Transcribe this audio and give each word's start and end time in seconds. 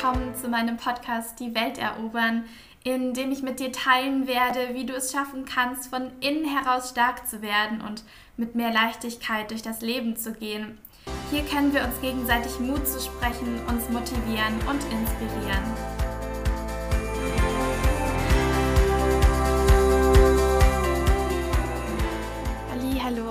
willkommen 0.00 0.32
zu 0.36 0.48
meinem 0.48 0.76
Podcast 0.76 1.40
Die 1.40 1.56
Welt 1.56 1.76
erobern, 1.76 2.44
in 2.84 3.14
dem 3.14 3.32
ich 3.32 3.42
mit 3.42 3.58
dir 3.58 3.72
teilen 3.72 4.28
werde, 4.28 4.74
wie 4.74 4.86
du 4.86 4.94
es 4.94 5.10
schaffen 5.10 5.44
kannst, 5.44 5.90
von 5.90 6.12
innen 6.20 6.44
heraus 6.44 6.90
stark 6.90 7.26
zu 7.26 7.42
werden 7.42 7.80
und 7.80 8.04
mit 8.36 8.54
mehr 8.54 8.72
Leichtigkeit 8.72 9.50
durch 9.50 9.62
das 9.62 9.80
Leben 9.80 10.16
zu 10.16 10.34
gehen. 10.34 10.78
Hier 11.32 11.42
können 11.42 11.74
wir 11.74 11.82
uns 11.82 12.00
gegenseitig 12.00 12.60
Mut 12.60 12.86
zu 12.86 13.00
sprechen, 13.00 13.58
uns 13.66 13.88
motivieren 13.88 14.54
und 14.68 14.84
inspirieren. 14.84 15.97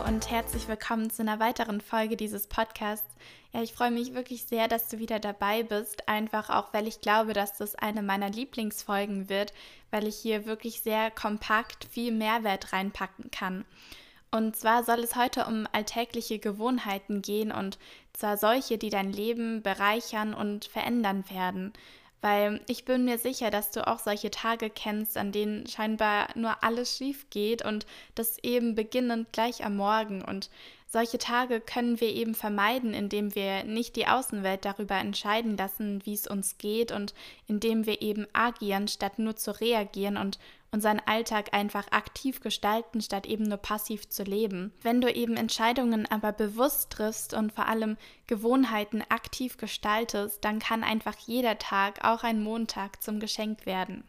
Und 0.08 0.30
herzlich 0.32 0.70
willkommen 0.70 1.10
zu 1.10 1.22
einer 1.22 1.42
weiteren 1.42 1.82
Folge 1.82 2.16
dieses 2.16 2.48
Podcasts. 2.48 3.14
Ja, 3.52 3.62
ich 3.62 3.74
freue 3.74 3.92
mich 3.92 4.14
wirklich 4.14 4.44
sehr, 4.46 4.70
dass 4.70 4.88
du 4.88 5.00
wieder 5.00 5.20
dabei 5.20 5.64
bist, 5.64 6.08
einfach 6.08 6.50
auch, 6.50 6.74
weil 6.74 6.88
ich 6.88 7.02
glaube, 7.02 7.34
dass 7.34 7.58
das 7.58 7.76
eine 7.76 8.02
meiner 8.02 8.30
Lieblingsfolgen 8.30 9.28
wird, 9.28 9.52
weil 9.92 10.08
ich 10.08 10.16
hier 10.16 10.46
wirklich 10.46 10.80
sehr 10.80 11.12
kompakt 11.12 11.86
viel 11.92 12.14
Mehrwert 12.14 12.72
reinpacken 12.72 13.32
kann. 13.32 13.66
Und 14.32 14.56
zwar 14.56 14.86
soll 14.86 15.00
es 15.00 15.18
heute 15.18 15.46
um 15.46 15.68
alltägliche 15.74 16.40
Gewohnheiten 16.40 17.22
gehen 17.22 17.52
und 17.52 17.78
zwar 18.14 18.38
solche, 18.38 18.78
die 18.78 18.90
dein 18.90 19.12
Leben 19.12 19.62
bereichern 19.62 20.34
und 20.34 20.66
verändern 20.66 21.26
werden. 21.30 21.74
Weil 22.22 22.62
ich 22.68 22.84
bin 22.84 23.06
mir 23.06 23.20
sicher, 23.20 23.52
dass 23.52 23.72
du 23.72 23.88
auch 23.88 24.00
solche 24.00 24.32
Tage 24.32 24.70
kennst, 24.70 25.18
an 25.18 25.32
denen 25.32 25.68
scheinbar 25.68 26.30
nur 26.36 26.64
alles 26.64 26.98
schief 26.98 27.30
geht 27.30 27.64
und 27.64 27.86
das 28.16 28.40
eben 28.44 28.74
beginnend 28.74 29.32
gleich 29.32 29.64
am 29.64 29.76
Morgen. 29.76 30.24
Und 30.24 30.50
solche 30.88 31.18
Tage 31.18 31.60
können 31.60 32.00
wir 32.00 32.10
eben 32.10 32.34
vermeiden, 32.34 32.94
indem 32.94 33.36
wir 33.36 33.64
nicht 33.66 33.96
die 33.96 34.08
Außenwelt 34.08 34.66
darüber 34.66 34.96
entscheiden 34.96 35.58
lassen, 35.58 36.06
wie 36.06 36.14
es 36.14 36.28
uns 36.28 36.58
geht 36.58 36.92
und 36.92 37.14
indem 37.46 37.86
wir 37.86 38.02
eben 38.02 38.26
agieren, 38.34 38.88
statt 38.88 39.20
nur 39.20 39.36
zu 39.36 39.60
reagieren 39.60 40.18
und 40.18 40.40
unseren 40.72 41.00
Alltag 41.06 41.54
einfach 41.54 41.92
aktiv 41.92 42.42
gestalten, 42.42 43.02
statt 43.02 43.26
eben 43.26 43.44
nur 43.46 43.58
passiv 43.58 44.10
zu 44.10 44.24
leben. 44.24 44.74
Wenn 44.82 45.02
du 45.02 45.12
eben 45.12 45.38
Entscheidungen 45.38 46.06
aber 46.06 46.32
bewusst 46.32 46.92
triffst 46.92 47.34
und 47.34 47.54
vor 47.54 47.68
allem 47.68 47.98
Gewohnheiten 48.28 49.04
aktiv 49.10 49.58
gestaltest, 49.58 50.44
dann 50.44 50.60
kann 50.60 50.84
einfach 50.84 51.18
jeder 51.18 51.58
Tag, 51.58 52.04
auch 52.04 52.24
ein 52.24 52.42
Montag, 52.42 53.02
zum 53.02 53.20
Geschenk 53.20 53.66
werden. 53.66 54.04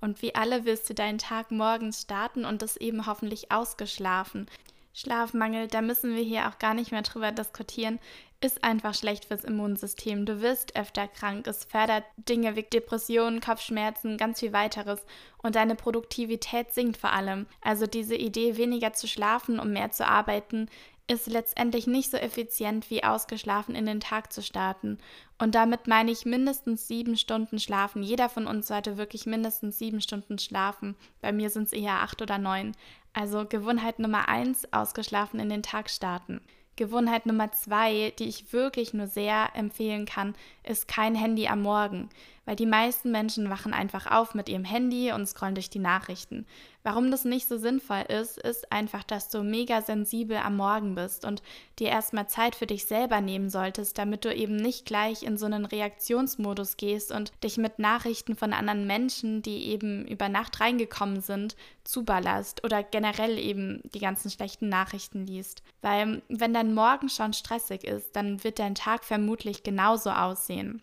Und 0.00 0.20
wie 0.20 0.34
alle 0.34 0.64
wirst 0.64 0.88
du 0.90 0.94
deinen 0.94 1.18
Tag 1.18 1.50
morgens 1.50 2.02
starten 2.02 2.44
und 2.44 2.60
das 2.60 2.76
eben 2.76 3.06
hoffentlich 3.06 3.50
ausgeschlafen. 3.50 4.48
Schlafmangel, 4.94 5.66
da 5.66 5.82
müssen 5.82 6.14
wir 6.14 6.22
hier 6.22 6.48
auch 6.48 6.58
gar 6.58 6.72
nicht 6.72 6.92
mehr 6.92 7.02
drüber 7.02 7.32
diskutieren, 7.32 7.98
ist 8.40 8.62
einfach 8.62 8.94
schlecht 8.94 9.24
fürs 9.24 9.42
Immunsystem. 9.42 10.24
Du 10.24 10.40
wirst 10.40 10.76
öfter 10.76 11.08
krank. 11.08 11.46
Es 11.46 11.64
fördert 11.64 12.04
Dinge 12.16 12.56
wie 12.56 12.62
Depressionen, 12.62 13.40
Kopfschmerzen, 13.40 14.18
ganz 14.18 14.40
viel 14.40 14.52
weiteres. 14.52 15.00
Und 15.42 15.56
deine 15.56 15.74
Produktivität 15.74 16.72
sinkt 16.72 16.96
vor 16.96 17.12
allem. 17.12 17.46
Also 17.60 17.86
diese 17.86 18.14
Idee, 18.14 18.56
weniger 18.56 18.92
zu 18.92 19.08
schlafen, 19.08 19.58
um 19.58 19.72
mehr 19.72 19.90
zu 19.90 20.06
arbeiten, 20.06 20.68
ist 21.06 21.26
letztendlich 21.26 21.86
nicht 21.86 22.10
so 22.10 22.16
effizient 22.16 22.88
wie 22.88 23.04
ausgeschlafen 23.04 23.74
in 23.74 23.84
den 23.84 24.00
Tag 24.00 24.32
zu 24.32 24.42
starten. 24.42 24.98
Und 25.38 25.54
damit 25.54 25.86
meine 25.86 26.10
ich 26.10 26.24
mindestens 26.24 26.88
sieben 26.88 27.16
Stunden 27.16 27.58
schlafen. 27.58 28.02
Jeder 28.02 28.28
von 28.28 28.46
uns 28.46 28.68
sollte 28.68 28.96
wirklich 28.96 29.26
mindestens 29.26 29.78
sieben 29.78 30.00
Stunden 30.00 30.38
schlafen. 30.38 30.96
Bei 31.20 31.32
mir 31.32 31.50
sind 31.50 31.64
es 31.64 31.72
eher 31.72 32.00
acht 32.00 32.22
oder 32.22 32.38
neun. 32.38 32.72
Also 33.14 33.46
Gewohnheit 33.48 34.00
Nummer 34.00 34.28
eins, 34.28 34.70
ausgeschlafen 34.72 35.40
in 35.40 35.48
den 35.48 35.62
Tag 35.62 35.88
starten. 35.88 36.40
Gewohnheit 36.76 37.26
Nummer 37.26 37.52
zwei, 37.52 38.12
die 38.18 38.28
ich 38.28 38.52
wirklich 38.52 38.92
nur 38.92 39.06
sehr 39.06 39.50
empfehlen 39.54 40.04
kann, 40.04 40.34
ist 40.64 40.88
kein 40.88 41.14
Handy 41.14 41.46
am 41.46 41.62
Morgen, 41.62 42.10
weil 42.44 42.56
die 42.56 42.66
meisten 42.66 43.10
Menschen 43.10 43.50
wachen 43.50 43.72
einfach 43.72 44.10
auf 44.10 44.34
mit 44.34 44.48
ihrem 44.48 44.64
Handy 44.64 45.12
und 45.12 45.26
scrollen 45.26 45.54
durch 45.54 45.70
die 45.70 45.78
Nachrichten. 45.78 46.46
Warum 46.82 47.10
das 47.10 47.24
nicht 47.24 47.48
so 47.48 47.56
sinnvoll 47.56 48.02
ist, 48.08 48.36
ist 48.36 48.70
einfach, 48.70 49.04
dass 49.04 49.30
du 49.30 49.42
mega 49.42 49.80
sensibel 49.80 50.36
am 50.36 50.56
Morgen 50.56 50.94
bist 50.94 51.24
und 51.24 51.42
dir 51.78 51.88
erstmal 51.88 52.28
Zeit 52.28 52.54
für 52.54 52.66
dich 52.66 52.84
selber 52.84 53.22
nehmen 53.22 53.48
solltest, 53.48 53.96
damit 53.96 54.26
du 54.26 54.34
eben 54.34 54.56
nicht 54.56 54.84
gleich 54.84 55.22
in 55.22 55.38
so 55.38 55.46
einen 55.46 55.64
Reaktionsmodus 55.64 56.76
gehst 56.76 57.10
und 57.10 57.32
dich 57.42 57.56
mit 57.56 57.78
Nachrichten 57.78 58.36
von 58.36 58.52
anderen 58.52 58.86
Menschen, 58.86 59.40
die 59.40 59.68
eben 59.68 60.06
über 60.06 60.28
Nacht 60.28 60.60
reingekommen 60.60 61.22
sind, 61.22 61.56
zuballerst 61.84 62.62
oder 62.64 62.82
generell 62.82 63.38
eben 63.38 63.80
die 63.94 64.00
ganzen 64.00 64.30
schlechten 64.30 64.68
Nachrichten 64.68 65.26
liest. 65.26 65.62
Weil 65.80 66.20
wenn 66.28 66.52
dein 66.52 66.74
Morgen 66.74 67.08
schon 67.08 67.32
stressig 67.32 67.84
ist, 67.84 68.14
dann 68.14 68.44
wird 68.44 68.58
dein 68.58 68.74
Tag 68.74 69.04
vermutlich 69.04 69.62
genauso 69.62 70.10
aussehen. 70.10 70.82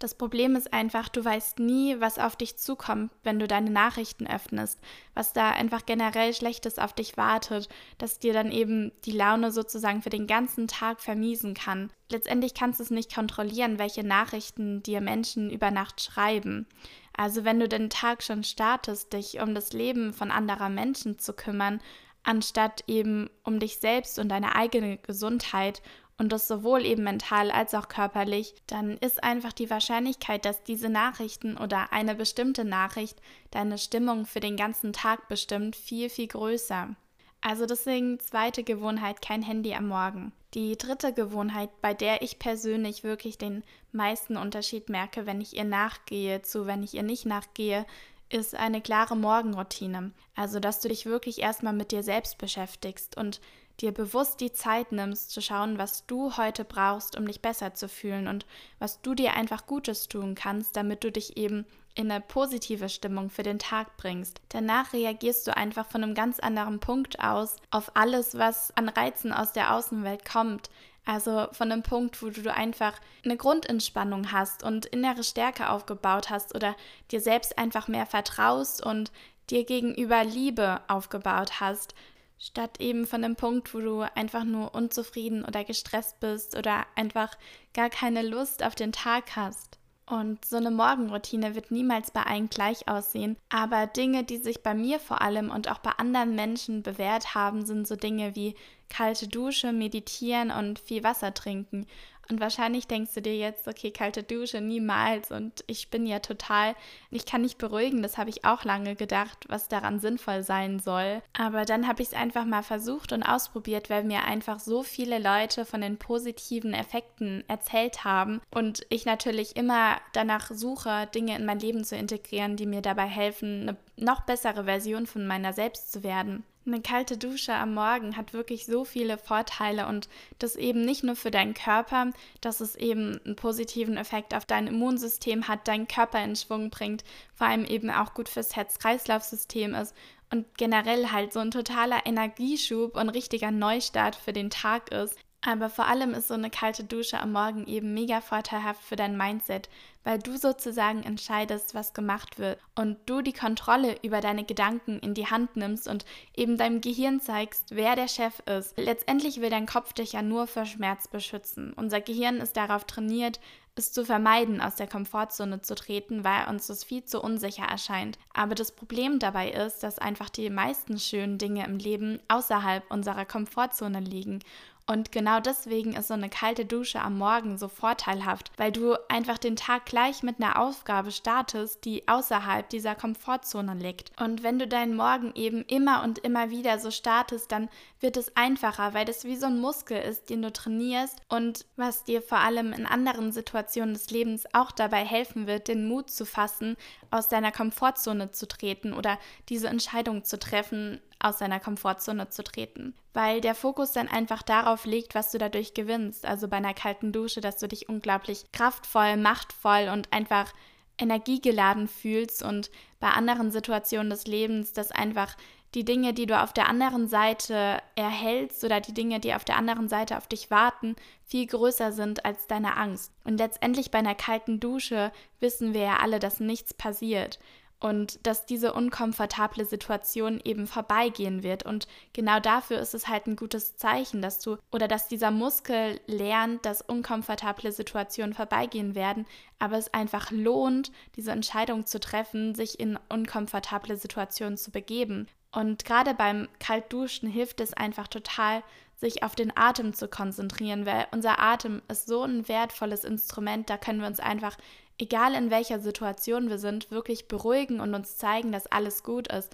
Das 0.00 0.14
Problem 0.14 0.56
ist 0.56 0.72
einfach, 0.72 1.10
du 1.10 1.22
weißt 1.22 1.58
nie, 1.58 2.00
was 2.00 2.18
auf 2.18 2.34
dich 2.34 2.56
zukommt, 2.56 3.12
wenn 3.22 3.38
du 3.38 3.46
deine 3.46 3.68
Nachrichten 3.68 4.26
öffnest, 4.26 4.80
was 5.12 5.34
da 5.34 5.50
einfach 5.50 5.84
generell 5.84 6.32
Schlechtes 6.32 6.78
auf 6.78 6.94
dich 6.94 7.18
wartet, 7.18 7.68
das 7.98 8.18
dir 8.18 8.32
dann 8.32 8.50
eben 8.50 8.92
die 9.04 9.12
Laune 9.12 9.52
sozusagen 9.52 10.00
für 10.00 10.08
den 10.08 10.26
ganzen 10.26 10.68
Tag 10.68 11.02
vermiesen 11.02 11.52
kann. 11.52 11.92
Letztendlich 12.10 12.54
kannst 12.54 12.80
du 12.80 12.84
es 12.84 12.90
nicht 12.90 13.14
kontrollieren, 13.14 13.78
welche 13.78 14.02
Nachrichten 14.02 14.82
dir 14.82 15.02
Menschen 15.02 15.50
über 15.50 15.70
Nacht 15.70 16.00
schreiben. 16.00 16.66
Also 17.14 17.44
wenn 17.44 17.60
du 17.60 17.68
den 17.68 17.90
Tag 17.90 18.22
schon 18.22 18.42
startest, 18.42 19.12
dich 19.12 19.38
um 19.42 19.54
das 19.54 19.74
Leben 19.74 20.14
von 20.14 20.30
anderer 20.30 20.70
Menschen 20.70 21.18
zu 21.18 21.34
kümmern, 21.34 21.78
anstatt 22.22 22.84
eben 22.86 23.28
um 23.44 23.60
dich 23.60 23.76
selbst 23.76 24.18
und 24.18 24.30
deine 24.30 24.54
eigene 24.54 24.96
Gesundheit 24.96 25.82
und 26.20 26.32
das 26.32 26.46
sowohl 26.46 26.84
eben 26.84 27.02
mental 27.02 27.50
als 27.50 27.74
auch 27.74 27.88
körperlich, 27.88 28.54
dann 28.66 28.98
ist 28.98 29.24
einfach 29.24 29.54
die 29.54 29.70
Wahrscheinlichkeit, 29.70 30.44
dass 30.44 30.62
diese 30.62 30.90
Nachrichten 30.90 31.56
oder 31.56 31.94
eine 31.94 32.14
bestimmte 32.14 32.62
Nachricht 32.62 33.16
deine 33.50 33.78
Stimmung 33.78 34.26
für 34.26 34.40
den 34.40 34.58
ganzen 34.58 34.92
Tag 34.92 35.28
bestimmt, 35.28 35.76
viel, 35.76 36.10
viel 36.10 36.26
größer. 36.26 36.94
Also 37.40 37.64
deswegen 37.64 38.20
zweite 38.20 38.64
Gewohnheit, 38.64 39.22
kein 39.22 39.40
Handy 39.42 39.72
am 39.72 39.88
Morgen. 39.88 40.32
Die 40.52 40.76
dritte 40.76 41.14
Gewohnheit, 41.14 41.70
bei 41.80 41.94
der 41.94 42.20
ich 42.20 42.38
persönlich 42.38 43.02
wirklich 43.02 43.38
den 43.38 43.64
meisten 43.90 44.36
Unterschied 44.36 44.90
merke, 44.90 45.24
wenn 45.24 45.40
ich 45.40 45.56
ihr 45.56 45.64
nachgehe, 45.64 46.42
zu 46.42 46.66
wenn 46.66 46.82
ich 46.82 46.92
ihr 46.92 47.02
nicht 47.02 47.24
nachgehe, 47.24 47.86
ist 48.28 48.54
eine 48.54 48.82
klare 48.82 49.16
Morgenroutine. 49.16 50.12
Also, 50.36 50.60
dass 50.60 50.80
du 50.80 50.88
dich 50.88 51.06
wirklich 51.06 51.40
erstmal 51.40 51.72
mit 51.72 51.92
dir 51.92 52.02
selbst 52.02 52.36
beschäftigst 52.36 53.16
und 53.16 53.40
dir 53.80 53.92
bewusst 53.92 54.40
die 54.40 54.52
Zeit 54.52 54.92
nimmst, 54.92 55.30
zu 55.30 55.40
schauen, 55.40 55.78
was 55.78 56.06
du 56.06 56.36
heute 56.36 56.64
brauchst, 56.64 57.16
um 57.16 57.26
dich 57.26 57.40
besser 57.40 57.74
zu 57.74 57.88
fühlen 57.88 58.28
und 58.28 58.46
was 58.78 59.00
du 59.00 59.14
dir 59.14 59.34
einfach 59.34 59.66
Gutes 59.66 60.08
tun 60.08 60.34
kannst, 60.34 60.76
damit 60.76 61.04
du 61.04 61.10
dich 61.10 61.36
eben 61.36 61.66
in 61.94 62.10
eine 62.10 62.20
positive 62.20 62.88
Stimmung 62.88 63.30
für 63.30 63.42
den 63.42 63.58
Tag 63.58 63.96
bringst. 63.96 64.40
Danach 64.50 64.92
reagierst 64.92 65.46
du 65.46 65.56
einfach 65.56 65.86
von 65.86 66.02
einem 66.02 66.14
ganz 66.14 66.38
anderen 66.38 66.78
Punkt 66.78 67.20
aus 67.20 67.56
auf 67.70 67.96
alles, 67.96 68.38
was 68.38 68.74
an 68.76 68.88
Reizen 68.88 69.32
aus 69.32 69.52
der 69.52 69.74
Außenwelt 69.74 70.24
kommt. 70.24 70.70
Also 71.04 71.48
von 71.52 71.72
einem 71.72 71.82
Punkt, 71.82 72.22
wo 72.22 72.28
du 72.28 72.52
einfach 72.52 72.92
eine 73.24 73.36
Grundentspannung 73.36 74.32
hast 74.32 74.62
und 74.62 74.86
innere 74.86 75.24
Stärke 75.24 75.70
aufgebaut 75.70 76.30
hast 76.30 76.54
oder 76.54 76.76
dir 77.10 77.20
selbst 77.20 77.58
einfach 77.58 77.88
mehr 77.88 78.06
vertraust 78.06 78.84
und 78.84 79.10
dir 79.50 79.64
gegenüber 79.64 80.22
Liebe 80.22 80.80
aufgebaut 80.86 81.60
hast 81.60 81.94
statt 82.40 82.80
eben 82.80 83.06
von 83.06 83.22
dem 83.22 83.36
Punkt, 83.36 83.72
wo 83.74 83.80
du 83.80 84.00
einfach 84.16 84.44
nur 84.44 84.74
unzufrieden 84.74 85.44
oder 85.44 85.62
gestresst 85.62 86.18
bist 86.20 86.56
oder 86.56 86.86
einfach 86.96 87.36
gar 87.74 87.90
keine 87.90 88.22
Lust 88.22 88.64
auf 88.64 88.74
den 88.74 88.92
Tag 88.92 89.36
hast. 89.36 89.78
Und 90.06 90.44
so 90.44 90.56
eine 90.56 90.72
Morgenroutine 90.72 91.54
wird 91.54 91.70
niemals 91.70 92.10
bei 92.10 92.22
allen 92.22 92.50
gleich 92.50 92.88
aussehen. 92.88 93.36
Aber 93.48 93.86
Dinge, 93.86 94.24
die 94.24 94.38
sich 94.38 94.60
bei 94.62 94.74
mir 94.74 94.98
vor 94.98 95.20
allem 95.20 95.50
und 95.50 95.70
auch 95.70 95.78
bei 95.78 95.92
anderen 95.92 96.34
Menschen 96.34 96.82
bewährt 96.82 97.36
haben, 97.36 97.64
sind 97.64 97.86
so 97.86 97.94
Dinge 97.94 98.34
wie 98.34 98.56
kalte 98.90 99.28
Dusche, 99.28 99.72
meditieren 99.72 100.50
und 100.50 100.78
viel 100.78 101.02
Wasser 101.02 101.32
trinken. 101.32 101.86
Und 102.30 102.40
wahrscheinlich 102.40 102.86
denkst 102.86 103.12
du 103.14 103.22
dir 103.22 103.36
jetzt, 103.36 103.66
okay, 103.66 103.90
kalte 103.90 104.22
Dusche 104.22 104.60
niemals. 104.60 105.32
Und 105.32 105.64
ich 105.66 105.90
bin 105.90 106.06
ja 106.06 106.20
total, 106.20 106.76
ich 107.10 107.26
kann 107.26 107.42
nicht 107.42 107.58
beruhigen, 107.58 108.02
das 108.02 108.18
habe 108.18 108.30
ich 108.30 108.44
auch 108.44 108.64
lange 108.64 108.94
gedacht, 108.94 109.46
was 109.48 109.66
daran 109.66 109.98
sinnvoll 109.98 110.44
sein 110.44 110.78
soll. 110.78 111.22
Aber 111.36 111.64
dann 111.64 111.88
habe 111.88 112.02
ich 112.02 112.08
es 112.08 112.14
einfach 112.14 112.44
mal 112.44 112.62
versucht 112.62 113.12
und 113.12 113.24
ausprobiert, 113.24 113.90
weil 113.90 114.04
mir 114.04 114.24
einfach 114.24 114.60
so 114.60 114.84
viele 114.84 115.18
Leute 115.18 115.64
von 115.64 115.80
den 115.80 115.98
positiven 115.98 116.72
Effekten 116.72 117.42
erzählt 117.48 118.04
haben. 118.04 118.40
Und 118.52 118.86
ich 118.90 119.06
natürlich 119.06 119.56
immer 119.56 119.96
danach 120.12 120.52
suche, 120.52 121.08
Dinge 121.12 121.36
in 121.36 121.44
mein 121.44 121.58
Leben 121.58 121.82
zu 121.82 121.96
integrieren, 121.96 122.54
die 122.54 122.66
mir 122.66 122.80
dabei 122.80 123.06
helfen, 123.06 123.62
eine 123.62 123.76
noch 123.96 124.20
bessere 124.20 124.64
Version 124.64 125.06
von 125.06 125.26
meiner 125.26 125.52
selbst 125.52 125.90
zu 125.90 126.04
werden. 126.04 126.44
Eine 126.72 126.82
kalte 126.82 127.18
Dusche 127.18 127.52
am 127.52 127.74
Morgen 127.74 128.16
hat 128.16 128.32
wirklich 128.32 128.64
so 128.64 128.84
viele 128.84 129.18
Vorteile 129.18 129.88
und 129.88 130.08
das 130.38 130.54
eben 130.54 130.84
nicht 130.84 131.02
nur 131.02 131.16
für 131.16 131.32
deinen 131.32 131.52
Körper, 131.52 132.12
dass 132.40 132.60
es 132.60 132.76
eben 132.76 133.20
einen 133.24 133.34
positiven 133.34 133.96
Effekt 133.96 134.34
auf 134.34 134.44
dein 134.44 134.68
Immunsystem 134.68 135.48
hat, 135.48 135.66
deinen 135.66 135.88
Körper 135.88 136.22
in 136.22 136.36
Schwung 136.36 136.70
bringt, 136.70 137.02
vor 137.34 137.48
allem 137.48 137.64
eben 137.64 137.90
auch 137.90 138.14
gut 138.14 138.28
fürs 138.28 138.54
Herz-Kreislauf-System 138.54 139.74
ist 139.74 139.96
und 140.30 140.46
generell 140.58 141.10
halt 141.10 141.32
so 141.32 141.40
ein 141.40 141.50
totaler 141.50 142.06
Energieschub 142.06 142.96
und 142.96 143.08
richtiger 143.08 143.50
Neustart 143.50 144.14
für 144.14 144.32
den 144.32 144.50
Tag 144.50 144.92
ist. 144.92 145.16
Aber 145.42 145.70
vor 145.70 145.86
allem 145.86 146.12
ist 146.12 146.28
so 146.28 146.34
eine 146.34 146.50
kalte 146.50 146.84
Dusche 146.84 147.18
am 147.18 147.32
Morgen 147.32 147.66
eben 147.66 147.94
mega 147.94 148.20
vorteilhaft 148.20 148.82
für 148.82 148.96
dein 148.96 149.16
Mindset, 149.16 149.70
weil 150.04 150.18
du 150.18 150.36
sozusagen 150.36 151.02
entscheidest, 151.02 151.74
was 151.74 151.94
gemacht 151.94 152.38
wird 152.38 152.58
und 152.74 152.98
du 153.06 153.22
die 153.22 153.32
Kontrolle 153.32 153.96
über 154.02 154.20
deine 154.20 154.44
Gedanken 154.44 154.98
in 154.98 155.14
die 155.14 155.28
Hand 155.28 155.56
nimmst 155.56 155.88
und 155.88 156.04
eben 156.36 156.58
deinem 156.58 156.82
Gehirn 156.82 157.20
zeigst, 157.20 157.74
wer 157.74 157.96
der 157.96 158.08
Chef 158.08 158.40
ist. 158.40 158.76
Letztendlich 158.76 159.40
will 159.40 159.50
dein 159.50 159.66
Kopf 159.66 159.94
dich 159.94 160.12
ja 160.12 160.20
nur 160.20 160.46
vor 160.46 160.66
Schmerz 160.66 161.08
beschützen. 161.08 161.72
Unser 161.72 162.02
Gehirn 162.02 162.36
ist 162.36 162.58
darauf 162.58 162.84
trainiert, 162.84 163.40
es 163.76 163.92
zu 163.92 164.04
vermeiden, 164.04 164.60
aus 164.60 164.76
der 164.76 164.88
Komfortzone 164.88 165.62
zu 165.62 165.74
treten, 165.74 166.22
weil 166.22 166.48
uns 166.48 166.66
das 166.66 166.84
viel 166.84 167.04
zu 167.04 167.22
unsicher 167.22 167.64
erscheint. 167.64 168.18
Aber 168.34 168.54
das 168.54 168.72
Problem 168.72 169.18
dabei 169.18 169.50
ist, 169.50 169.82
dass 169.82 169.98
einfach 169.98 170.28
die 170.28 170.50
meisten 170.50 170.98
schönen 170.98 171.38
Dinge 171.38 171.64
im 171.64 171.78
Leben 171.78 172.20
außerhalb 172.28 172.90
unserer 172.90 173.24
Komfortzone 173.24 174.00
liegen 174.00 174.40
und 174.86 175.12
genau 175.12 175.38
deswegen 175.38 175.94
ist 175.94 176.08
so 176.08 176.14
eine 176.14 176.28
kalte 176.28 176.64
Dusche 176.64 177.00
am 177.00 177.16
Morgen 177.16 177.58
so 177.58 177.68
vorteilhaft, 177.68 178.50
weil 178.56 178.72
du 178.72 178.96
einfach 179.08 179.38
den 179.38 179.54
Tag 179.54 179.86
gleich 179.86 180.22
mit 180.22 180.42
einer 180.42 180.60
Aufgabe 180.60 181.12
startest, 181.12 181.84
die 181.84 182.08
außerhalb 182.08 182.68
dieser 182.68 182.94
Komfortzone 182.96 183.74
liegt. 183.74 184.10
Und 184.20 184.42
wenn 184.42 184.58
du 184.58 184.66
deinen 184.66 184.96
Morgen 184.96 185.32
eben 185.36 185.62
immer 185.66 186.02
und 186.02 186.18
immer 186.18 186.50
wieder 186.50 186.78
so 186.80 186.90
startest, 186.90 187.52
dann 187.52 187.68
wird 188.00 188.16
es 188.16 188.36
einfacher, 188.36 188.92
weil 188.92 189.04
das 189.04 189.24
wie 189.24 189.36
so 189.36 189.46
ein 189.46 189.60
Muskel 189.60 190.00
ist, 190.00 190.28
den 190.28 190.42
du 190.42 190.52
trainierst 190.52 191.20
und 191.28 191.66
was 191.76 192.02
dir 192.02 192.20
vor 192.20 192.38
allem 192.38 192.72
in 192.72 192.86
anderen 192.86 193.30
Situationen 193.30 193.94
des 193.94 194.10
Lebens 194.10 194.44
auch 194.52 194.72
dabei 194.72 195.04
helfen 195.04 195.46
wird, 195.46 195.68
den 195.68 195.86
Mut 195.86 196.10
zu 196.10 196.24
fassen, 196.24 196.76
aus 197.10 197.28
deiner 197.28 197.52
Komfortzone 197.52 198.32
zu 198.32 198.48
treten 198.48 198.92
oder 198.92 199.18
diese 199.48 199.68
Entscheidung 199.68 200.24
zu 200.24 200.38
treffen, 200.38 201.00
aus 201.20 201.38
seiner 201.38 201.60
Komfortzone 201.60 202.30
zu 202.30 202.42
treten, 202.42 202.94
weil 203.12 203.40
der 203.40 203.54
Fokus 203.54 203.92
dann 203.92 204.08
einfach 204.08 204.42
darauf 204.42 204.84
liegt, 204.84 205.14
was 205.14 205.30
du 205.30 205.38
dadurch 205.38 205.74
gewinnst. 205.74 206.26
Also 206.26 206.48
bei 206.48 206.56
einer 206.56 206.74
kalten 206.74 207.12
Dusche, 207.12 207.40
dass 207.40 207.58
du 207.58 207.68
dich 207.68 207.88
unglaublich 207.88 208.50
kraftvoll, 208.52 209.16
machtvoll 209.16 209.90
und 209.92 210.12
einfach 210.12 210.52
energiegeladen 210.98 211.88
fühlst 211.88 212.42
und 212.42 212.70
bei 212.98 213.08
anderen 213.08 213.50
Situationen 213.50 214.10
des 214.10 214.26
Lebens, 214.26 214.72
dass 214.72 214.90
einfach 214.90 215.36
die 215.74 215.84
Dinge, 215.84 216.12
die 216.12 216.26
du 216.26 216.40
auf 216.40 216.52
der 216.52 216.68
anderen 216.68 217.06
Seite 217.06 217.80
erhältst 217.94 218.64
oder 218.64 218.80
die 218.80 218.92
Dinge, 218.92 219.20
die 219.20 219.34
auf 219.34 219.44
der 219.44 219.56
anderen 219.56 219.88
Seite 219.88 220.16
auf 220.16 220.26
dich 220.26 220.50
warten, 220.50 220.96
viel 221.24 221.46
größer 221.46 221.92
sind 221.92 222.24
als 222.24 222.48
deine 222.48 222.76
Angst. 222.76 223.12
Und 223.24 223.38
letztendlich 223.38 223.90
bei 223.92 223.98
einer 223.98 224.16
kalten 224.16 224.58
Dusche 224.58 225.12
wissen 225.38 225.72
wir 225.72 225.82
ja 225.82 225.96
alle, 225.98 226.18
dass 226.18 226.40
nichts 226.40 226.74
passiert 226.74 227.38
und 227.80 228.24
dass 228.26 228.46
diese 228.46 228.72
unkomfortable 228.74 229.64
Situation 229.64 230.40
eben 230.44 230.66
vorbeigehen 230.66 231.42
wird. 231.42 231.64
Und 231.64 231.88
genau 232.12 232.38
dafür 232.38 232.78
ist 232.78 232.94
es 232.94 233.08
halt 233.08 233.26
ein 233.26 233.36
gutes 233.36 233.76
Zeichen, 233.76 234.22
dass 234.22 234.38
du 234.38 234.58
oder 234.70 234.86
dass 234.86 235.08
dieser 235.08 235.30
Muskel 235.30 235.98
lernt, 236.06 236.64
dass 236.66 236.82
unkomfortable 236.82 237.72
Situationen 237.72 238.34
vorbeigehen 238.34 238.94
werden, 238.94 239.26
aber 239.58 239.78
es 239.78 239.92
einfach 239.92 240.30
lohnt, 240.30 240.92
diese 241.16 241.32
Entscheidung 241.32 241.86
zu 241.86 241.98
treffen, 241.98 242.54
sich 242.54 242.78
in 242.78 242.98
unkomfortable 243.08 243.96
Situationen 243.96 244.58
zu 244.58 244.70
begeben. 244.70 245.26
Und 245.52 245.84
gerade 245.84 246.14
beim 246.14 246.48
Kaltduschen 246.60 247.28
hilft 247.28 247.60
es 247.60 247.72
einfach 247.74 248.06
total, 248.06 248.62
sich 249.00 249.22
auf 249.22 249.34
den 249.34 249.56
Atem 249.56 249.94
zu 249.94 250.08
konzentrieren, 250.08 250.84
weil 250.86 251.06
unser 251.10 251.40
Atem 251.40 251.80
ist 251.88 252.06
so 252.06 252.22
ein 252.22 252.46
wertvolles 252.48 253.04
Instrument, 253.04 253.70
da 253.70 253.78
können 253.78 254.00
wir 254.00 254.06
uns 254.06 254.20
einfach 254.20 254.56
egal 254.98 255.34
in 255.34 255.50
welcher 255.50 255.80
Situation 255.80 256.50
wir 256.50 256.58
sind, 256.58 256.90
wirklich 256.90 257.26
beruhigen 257.26 257.80
und 257.80 257.94
uns 257.94 258.18
zeigen, 258.18 258.52
dass 258.52 258.66
alles 258.66 259.02
gut 259.02 259.28
ist. 259.28 259.50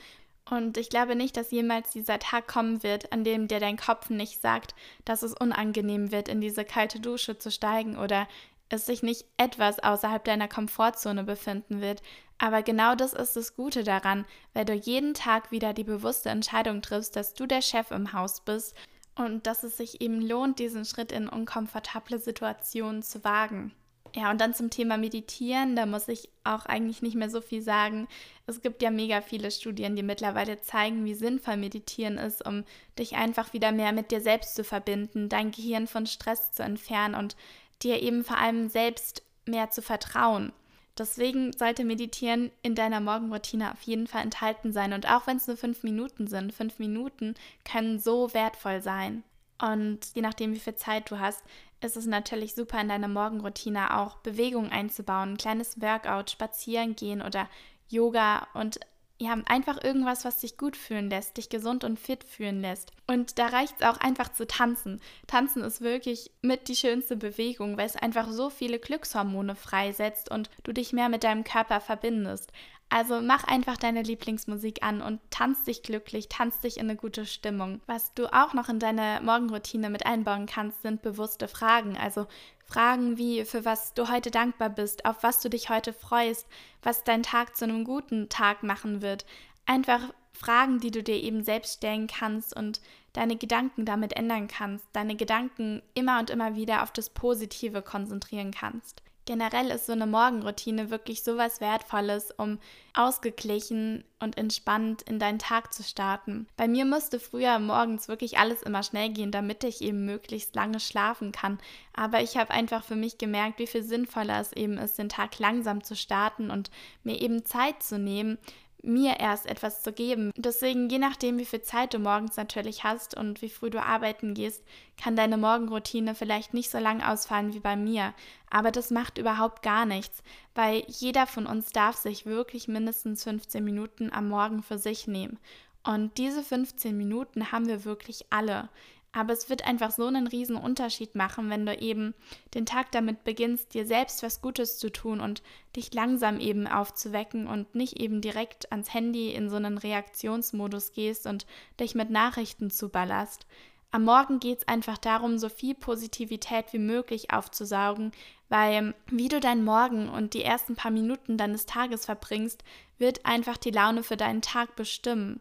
Und 0.49 0.77
ich 0.77 0.91
glaube 0.91 1.17
nicht, 1.17 1.37
dass 1.37 1.51
jemals 1.51 1.93
dieser 1.93 2.19
Tag 2.19 2.47
kommen 2.47 2.83
wird, 2.83 3.13
an 3.13 3.25
dem 3.25 3.49
dir 3.49 3.59
dein 3.59 3.77
Kopf 3.77 4.11
nicht 4.11 4.41
sagt, 4.41 4.75
dass 5.05 5.23
es 5.23 5.35
unangenehm 5.35 6.13
wird, 6.13 6.29
in 6.29 6.41
diese 6.41 6.65
kalte 6.65 7.01
Dusche 7.01 7.39
zu 7.39 7.51
steigen 7.51 7.97
oder 7.97 8.29
es 8.69 8.87
sich 8.87 9.03
nicht 9.03 9.25
etwas 9.37 9.79
außerhalb 9.81 10.25
deiner 10.25 10.49
Komfortzone 10.49 11.25
befinden 11.25 11.81
wird. 11.81 12.03
Aber 12.39 12.63
genau 12.63 12.95
das 12.95 13.13
ist 13.13 13.37
das 13.37 13.57
Gute 13.57 13.83
daran, 13.83 14.25
weil 14.53 14.65
du 14.65 14.75
jeden 14.75 15.15
Tag 15.15 15.51
wieder 15.51 15.73
die 15.73 15.85
bewusste 15.85 16.29
Entscheidung 16.29 16.83
triffst, 16.83 17.17
dass 17.17 17.35
du 17.35 17.47
der 17.47 17.63
Chef 17.63 17.91
im 17.91 18.13
Haus 18.13 18.41
bist 18.41 18.77
und 19.17 19.47
dass 19.47 19.65
es 19.65 19.77
sich 19.77 20.01
eben 20.01 20.21
lohnt, 20.21 20.59
diesen 20.59 20.85
Schritt 20.85 21.11
in 21.11 21.29
unkomfortable 21.29 22.19
Situationen 22.19 23.03
zu 23.03 23.25
wagen. 23.25 23.75
Ja, 24.15 24.31
und 24.31 24.41
dann 24.41 24.55
zum 24.55 24.71
Thema 24.71 24.97
Meditieren, 24.97 25.77
da 25.77 25.85
muss 25.85 26.09
ich 26.09 26.31
auch 26.43 26.65
eigentlich 26.65 27.03
nicht 27.03 27.17
mehr 27.17 27.29
so 27.29 27.43
viel 27.43 27.61
sagen. 27.61 28.09
Es 28.47 28.63
gibt 28.63 28.81
ja 28.81 28.91
mega 28.91 29.21
viele 29.21 29.51
Studien, 29.51 29.95
die 29.95 30.03
mittlerweile 30.03 30.61
zeigen, 30.63 31.05
wie 31.05 31.15
sinnvoll 31.15 31.59
Meditieren 31.59 32.17
ist, 32.17 32.47
um 32.47 32.65
dich 32.99 33.17
einfach 33.17 33.53
wieder 33.53 33.73
mehr 33.73 33.93
mit 33.93 34.11
dir 34.11 34.23
selbst 34.23 34.55
zu 34.55 34.65
verbinden, 34.65 35.29
dein 35.29 35.51
Gehirn 35.51 35.87
von 35.87 36.07
Stress 36.07 36.53
zu 36.53 36.63
entfernen 36.63 37.15
und 37.15 37.37
dir 37.83 38.01
eben 38.01 38.25
vor 38.25 38.39
allem 38.39 38.71
selbst 38.71 39.23
mehr 39.45 39.71
zu 39.71 39.83
vertrauen. 39.83 40.53
Deswegen 40.99 41.53
sollte 41.53 41.85
Meditieren 41.85 42.51
in 42.63 42.75
deiner 42.75 43.01
Morgenroutine 43.01 43.73
auf 43.73 43.83
jeden 43.83 44.07
Fall 44.07 44.23
enthalten 44.23 44.73
sein. 44.73 44.93
Und 44.93 45.11
auch 45.11 45.27
wenn 45.27 45.37
es 45.37 45.47
nur 45.47 45.57
fünf 45.57 45.83
Minuten 45.83 46.27
sind, 46.27 46.55
fünf 46.55 46.79
Minuten 46.79 47.35
können 47.65 47.99
so 47.99 48.33
wertvoll 48.33 48.81
sein. 48.81 49.23
Und 49.61 50.01
je 50.15 50.23
nachdem, 50.23 50.55
wie 50.55 50.59
viel 50.61 50.77
Zeit 50.77 51.11
du 51.11 51.19
hast, 51.19 51.43
ist 51.81 51.97
es 51.97 52.07
natürlich 52.07 52.55
super, 52.55 52.81
in 52.81 52.89
deine 52.89 53.09
Morgenroutine 53.09 53.99
auch 53.99 54.17
Bewegung 54.19 54.71
einzubauen, 54.71 55.33
ein 55.33 55.39
kleines 55.39 55.81
Workout, 55.81 56.31
spazieren 56.31 56.97
gehen 56.97 57.21
oder 57.23 57.49
Yoga 57.89 58.47
und 58.55 58.81
ja, 59.19 59.35
einfach 59.47 59.83
irgendwas, 59.83 60.27
was 60.27 60.41
dich 60.41 60.59
gut 60.59 60.77
fühlen 60.77 61.09
lässt, 61.09 61.39
dich 61.39 61.49
gesund 61.49 61.85
und 61.85 61.99
fit 61.99 62.23
fühlen 62.23 62.61
lässt. 62.61 62.93
Und 63.07 63.39
da 63.39 63.47
reicht 63.47 63.77
es 63.79 63.87
auch 63.87 63.97
einfach 63.99 64.31
zu 64.33 64.47
tanzen. 64.47 65.01
Tanzen 65.27 65.63
ist 65.63 65.81
wirklich 65.81 66.31
mit 66.43 66.69
die 66.69 66.77
schönste 66.77 67.17
Bewegung, 67.17 67.79
weil 67.79 67.87
es 67.87 67.97
einfach 67.97 68.31
so 68.31 68.51
viele 68.51 68.79
Glückshormone 68.79 69.55
freisetzt 69.55 70.31
und 70.31 70.51
du 70.65 70.73
dich 70.73 70.93
mehr 70.93 71.09
mit 71.09 71.25
deinem 71.25 71.45
Körper 71.45 71.81
verbindest. 71.81 72.53
Also 72.89 73.21
mach 73.21 73.45
einfach 73.45 73.77
deine 73.77 74.03
Lieblingsmusik 74.03 74.83
an 74.83 75.03
und 75.03 75.21
tanz 75.31 75.65
dich 75.65 75.83
glücklich, 75.83 76.29
tanz 76.29 76.61
dich 76.61 76.77
in 76.77 76.89
eine 76.89 76.97
gute 76.97 77.27
Stimmung. 77.27 77.81
Was 77.87 78.15
du 78.15 78.33
auch 78.33 78.55
noch 78.55 78.69
in 78.69 78.79
deine 78.79 79.21
Morgenroutine 79.23 79.91
mit 79.91 80.07
einbauen 80.07 80.47
kannst, 80.47 80.83
sind 80.83 81.03
bewusste 81.03 81.49
Fragen. 81.49 81.97
Also 81.97 82.27
Fragen 82.65 83.19
wie, 83.19 83.45
für 83.45 83.65
was 83.65 83.95
du 83.95 84.09
heute 84.09 84.31
dankbar 84.31 84.71
bist, 84.71 85.05
auf 85.05 85.23
was 85.23 85.41
du 85.41 85.51
dich 85.51 85.69
heute 85.69 85.93
freust, 85.93 86.47
was 86.83 87.03
dein 87.03 87.25
Tag 87.25 87.57
zu 87.57 87.65
einem 87.65 87.85
guten 87.85 88.29
Tag 88.29 88.63
machen 88.63 89.03
wird. 89.03 89.27
Einfach 89.67 90.13
Fragen, 90.33 90.79
die 90.79 90.91
du 90.93 91.03
dir 91.03 91.17
eben 91.17 91.43
selbst 91.43 91.79
stellen 91.79 92.07
kannst 92.07 92.55
und 92.57 92.81
deine 93.15 93.37
Gedanken 93.37 93.85
damit 93.85 94.15
ändern 94.15 94.47
kannst, 94.47 94.87
deine 94.93 95.17
Gedanken 95.17 95.83
immer 95.95 96.21
und 96.21 96.31
immer 96.31 96.55
wieder 96.55 96.83
auf 96.83 96.93
das 96.93 97.11
Positive 97.11 97.83
konzentrieren 97.83 98.53
kannst. 98.53 99.03
Generell 99.27 99.71
ist 99.71 99.87
so 99.87 99.93
eine 99.93 100.07
Morgenroutine 100.07 100.91
wirklich 100.91 101.25
so 101.25 101.37
was 101.37 101.61
Wertvolles, 101.61 102.31
um 102.37 102.61
ausgeglichen 102.95 104.05
und 104.21 104.39
entspannt 104.39 105.03
in 105.03 105.19
deinen 105.19 105.41
Tag 105.41 105.75
zu 105.75 105.83
starten. 105.83 106.47
Bei 106.57 106.69
mir 106.69 106.85
musste 106.85 107.19
früher 107.19 107.59
morgens 107.59 108.07
wirklich 108.07 108.39
alles 108.39 108.63
immer 108.63 108.85
schnell 108.85 109.11
gehen, 109.11 109.33
damit 109.33 109.65
ich 109.65 109.83
eben 109.83 110.07
möglichst 110.07 110.55
lange 110.55 110.79
schlafen 110.79 111.33
kann. 111.33 111.59
Aber 111.93 112.23
ich 112.23 112.37
habe 112.37 112.53
einfach 112.53 112.85
für 112.85 112.95
mich 112.95 113.19
gemerkt, 113.19 113.59
wie 113.59 113.67
viel 113.67 113.83
sinnvoller 113.83 114.41
es 114.41 114.53
eben 114.53 114.79
ist, 114.79 114.97
den 114.97 115.09
Tag 115.09 115.39
langsam 115.41 115.83
zu 115.83 115.97
starten 115.97 116.51
und 116.53 116.71
mir 117.03 117.21
eben 117.21 117.45
Zeit 117.45 117.83
zu 117.83 117.99
nehmen, 117.99 118.39
mir 118.87 119.21
erst 119.21 119.47
etwas 119.47 119.83
zu 119.83 119.93
geben. 119.93 120.31
Deswegen, 120.37 120.89
je 120.89 120.99
nachdem, 120.99 121.39
wie 121.39 121.45
viel 121.45 121.63
Zeit 121.63 121.95
du 121.95 121.99
morgens 121.99 122.37
natürlich 122.37 122.85
hast 122.85 123.17
und 123.17 123.43
wie 123.43 123.49
früh 123.49 123.71
du 123.71 123.83
arbeiten 123.83 124.35
gehst, 124.35 124.65
kann 124.97 125.17
deine 125.17 125.37
Morgenroutine 125.37 126.15
vielleicht 126.15 126.55
nicht 126.55 126.71
so 126.71 126.79
lang 126.79 127.03
ausfallen 127.03 127.53
wie 127.53 127.61
bei 127.61 127.77
mir. 127.77 128.15
Aber 128.51 128.71
das 128.71 128.91
macht 128.91 129.19
überhaupt 129.19 129.63
gar 129.63 129.87
nichts, 129.87 130.23
weil 130.55 130.85
jeder 130.87 131.27
von 131.27 131.47
uns 131.47 131.71
darf 131.71 131.97
sich 131.97 132.27
wirklich 132.27 132.69
mindestens 132.69 133.25
15 133.25 133.65
Minuten 133.65 134.13
am 134.13 134.29
Morgen 134.29 134.63
für 134.63 134.79
sich 134.79 135.07
nehmen. 135.07 135.39
Und 135.87 136.19
diese 136.19 136.43
15 136.43 136.97
Minuten 136.97 137.53
haben 137.53 137.69
wir 137.69 137.85
wirklich 137.85 138.27
alle. 138.31 138.69
Aber 139.17 139.33
es 139.33 139.49
wird 139.49 139.67
einfach 139.67 139.93
so 139.93 140.05
einen 140.05 140.27
riesen 140.27 140.57
Unterschied 140.57 141.15
machen, 141.15 141.49
wenn 141.49 141.65
du 141.65 141.75
eben 141.75 142.13
den 142.53 142.67
Tag 142.67 142.93
damit 142.93 143.25
beginnst, 143.25 143.73
dir 143.73 143.87
selbst 143.87 144.23
was 144.23 144.43
Gutes 144.43 144.77
zu 144.77 144.93
tun 144.93 145.21
und 145.21 145.43
dich 145.75 145.95
langsam 145.95 146.39
eben 146.39 146.67
aufzuwecken 146.67 147.47
und 147.47 147.75
nicht 147.75 147.99
eben 147.99 148.21
direkt 148.21 148.71
ans 148.73 148.93
Handy 148.93 149.33
in 149.33 149.49
so 149.49 149.57
einen 149.57 149.79
Reaktionsmodus 149.79 150.93
gehst 150.93 151.27
und 151.27 151.47
dich 151.81 151.95
mit 151.95 152.11
Nachrichten 152.11 152.71
zuballerst. 152.71 153.47
Am 153.91 154.05
Morgen 154.05 154.39
geht 154.39 154.59
es 154.59 154.69
einfach 154.69 154.99
darum, 154.99 155.39
so 155.39 155.49
viel 155.49 155.75
Positivität 155.75 156.75
wie 156.75 156.79
möglich 156.79 157.33
aufzusaugen, 157.33 158.13
weil 158.51 158.93
wie 159.07 159.29
du 159.29 159.41
deinen 159.41 159.65
Morgen 159.65 160.11
und 160.11 160.35
die 160.35 160.43
ersten 160.43 160.77
paar 160.77 160.91
Minuten 160.91 161.39
deines 161.39 161.65
Tages 161.65 162.05
verbringst, 162.05 162.65
wird 162.99 163.25
einfach 163.25 163.57
die 163.57 163.71
Laune 163.71 164.03
für 164.03 164.19
deinen 164.19 164.43
Tag 164.43 164.77
bestimmen. 164.77 165.41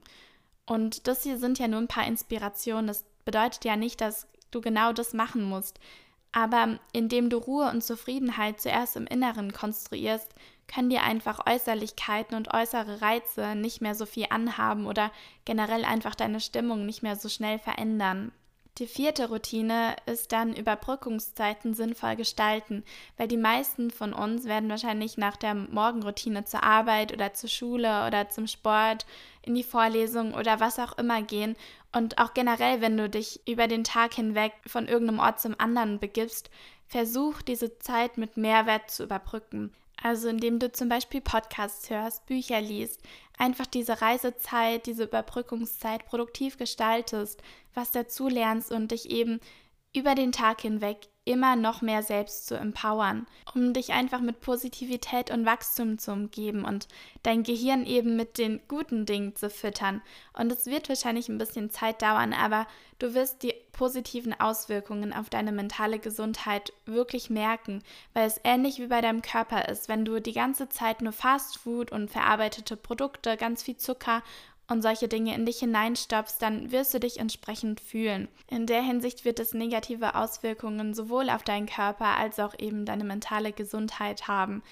Und 0.66 1.08
das 1.08 1.24
hier 1.24 1.38
sind 1.38 1.60
ja 1.60 1.68
nur 1.68 1.82
ein 1.82 1.90
paar 1.90 2.08
Inspirationen, 2.08 2.88
das 2.88 3.04
bedeutet 3.26 3.66
ja 3.66 3.76
nicht, 3.76 4.00
dass 4.02 4.28
du 4.52 4.62
genau 4.62 4.94
das 4.94 5.14
machen 5.14 5.44
musst. 5.44 5.80
Aber 6.32 6.80
indem 6.92 7.30
du 7.30 7.38
Ruhe 7.38 7.70
und 7.70 7.84
Zufriedenheit 7.84 8.60
zuerst 8.60 8.96
im 8.96 9.08
Inneren 9.08 9.54
konstruierst, 9.54 10.34
können 10.68 10.90
dir 10.90 11.04
einfach 11.04 11.46
Äußerlichkeiten 11.46 12.36
und 12.36 12.54
äußere 12.54 13.02
Reize 13.02 13.56
nicht 13.56 13.82
mehr 13.82 13.96
so 13.96 14.06
viel 14.06 14.28
anhaben 14.30 14.88
oder 14.88 15.12
generell 15.46 15.86
einfach 15.86 16.16
deine 16.16 16.40
Stimmung 16.40 16.86
nicht 16.86 17.04
mehr 17.04 17.16
so 17.16 17.30
schnell 17.30 17.60
verändern. 17.60 18.32
Die 18.78 18.88
vierte 18.88 19.30
Routine 19.30 19.96
ist 20.06 20.34
dann 20.34 20.54
Überbrückungszeiten 20.54 21.74
sinnvoll 21.74 22.18
gestalten, 22.18 22.84
weil 23.16 23.30
die 23.30 23.38
meisten 23.38 23.90
von 23.90 24.12
uns 24.12 24.44
werden 24.44 24.70
wahrscheinlich 24.70 25.18
nach 25.18 25.38
der 25.38 25.56
Morgenroutine 25.56 26.44
zur 26.44 26.62
Arbeit 26.62 27.14
oder 27.14 27.34
zur 27.34 27.50
Schule 27.50 28.06
oder 28.06 28.28
zum 28.28 28.48
Sport, 28.48 29.06
in 29.44 29.56
die 29.56 29.64
Vorlesung 29.64 30.34
oder 30.34 30.60
was 30.60 30.78
auch 30.78 30.98
immer 30.98 31.22
gehen. 31.22 31.56
Und 31.94 32.18
auch 32.18 32.34
generell, 32.34 32.82
wenn 32.82 32.98
du 32.98 33.10
dich 33.10 33.40
über 33.48 33.68
den 33.68 33.86
Tag 33.86 34.14
hinweg 34.14 34.52
von 34.68 34.90
irgendeinem 34.90 35.20
Ort 35.20 35.40
zum 35.40 35.56
anderen 35.58 36.02
begibst, 36.02 36.50
versuch 36.88 37.42
diese 37.42 37.80
Zeit 37.80 38.18
mit 38.18 38.36
Mehrwert 38.36 38.92
zu 38.92 39.04
überbrücken. 39.04 39.72
Also 40.02 40.28
indem 40.28 40.60
du 40.60 40.72
zum 40.72 40.90
Beispiel 40.90 41.22
Podcasts 41.22 41.90
hörst, 41.90 42.26
Bücher 42.26 42.62
liest, 42.62 43.02
einfach 43.38 43.66
diese 43.66 44.02
Reisezeit, 44.02 44.86
diese 44.86 45.06
Überbrückungszeit 45.06 46.06
produktiv 46.06 46.58
gestaltest, 46.58 47.42
was 47.74 47.92
dazu 47.92 48.28
lernst 48.28 48.72
und 48.72 48.92
dich 48.92 49.10
eben 49.10 49.40
über 49.96 50.14
den 50.16 50.32
Tag 50.32 50.62
hinweg 50.62 51.08
immer 51.26 51.56
noch 51.56 51.82
mehr 51.82 52.04
selbst 52.04 52.48
zu 52.48 52.56
empowern, 52.56 53.26
um 53.54 53.74
dich 53.74 53.92
einfach 53.92 54.22
mit 54.22 54.42
Positivität 54.42 55.32
und 55.32 55.46
Wachstum 55.46 55.98
zu 55.98 56.12
umgeben 56.12 56.64
und 56.64 56.88
dein 57.24 57.42
Gehirn 57.44 57.86
eben 57.86 58.16
mit 58.16 58.38
den 58.38 58.62
guten 58.68 59.06
Dingen 59.08 59.36
zu 59.36 59.50
füttern. 59.50 60.02
Und 60.34 60.52
es 60.52 60.68
wird 60.68 60.88
wahrscheinlich 60.88 61.28
ein 61.28 61.40
bisschen 61.40 61.72
Zeit 61.72 62.04
dauern, 62.04 62.32
aber 62.32 62.68
du 63.00 63.16
wirst 63.16 63.42
die 63.42 63.56
positiven 63.72 64.40
Auswirkungen 64.40 65.14
auf 65.14 65.30
deine 65.30 65.52
mentale 65.52 66.00
Gesundheit 66.00 66.72
wirklich 66.86 67.30
merken, 67.30 67.84
weil 68.14 68.28
es 68.28 68.40
ähnlich 68.44 68.80
wie 68.80 68.88
bei 68.88 69.02
deinem 69.02 69.24
Körper 69.24 69.68
ist, 69.68 69.90
wenn 69.90 70.06
du 70.06 70.22
die 70.22 70.32
ganze 70.32 70.70
Zeit 70.70 71.02
nur 71.02 71.12
Fastfood 71.12 71.92
und 71.92 72.10
verarbeitete 72.10 72.78
Produkte, 72.78 73.36
ganz 73.36 73.64
viel 73.64 73.78
Zucker 73.78 74.22
und 74.68 74.82
solche 74.82 75.08
Dinge 75.08 75.36
in 75.36 75.46
dich 75.46 75.60
hineinstopfst, 75.60 76.38
dann 76.40 76.72
wirst 76.72 76.94
du 76.94 77.00
dich 77.00 77.20
entsprechend 77.20 77.80
fühlen. 77.80 78.28
In 78.50 78.66
der 78.66 78.82
Hinsicht 78.82 79.26
wird 79.26 79.40
es 79.40 79.54
negative 79.54 80.16
Auswirkungen 80.16 80.94
sowohl 80.94 81.30
auf 81.30 81.44
deinen 81.44 81.68
Körper 81.68 82.18
als 82.18 82.40
auch 82.40 82.58
eben 82.58 82.86
deine 82.86 83.04
mentale 83.04 83.52
Gesundheit 83.52 84.28
haben. 84.28 84.64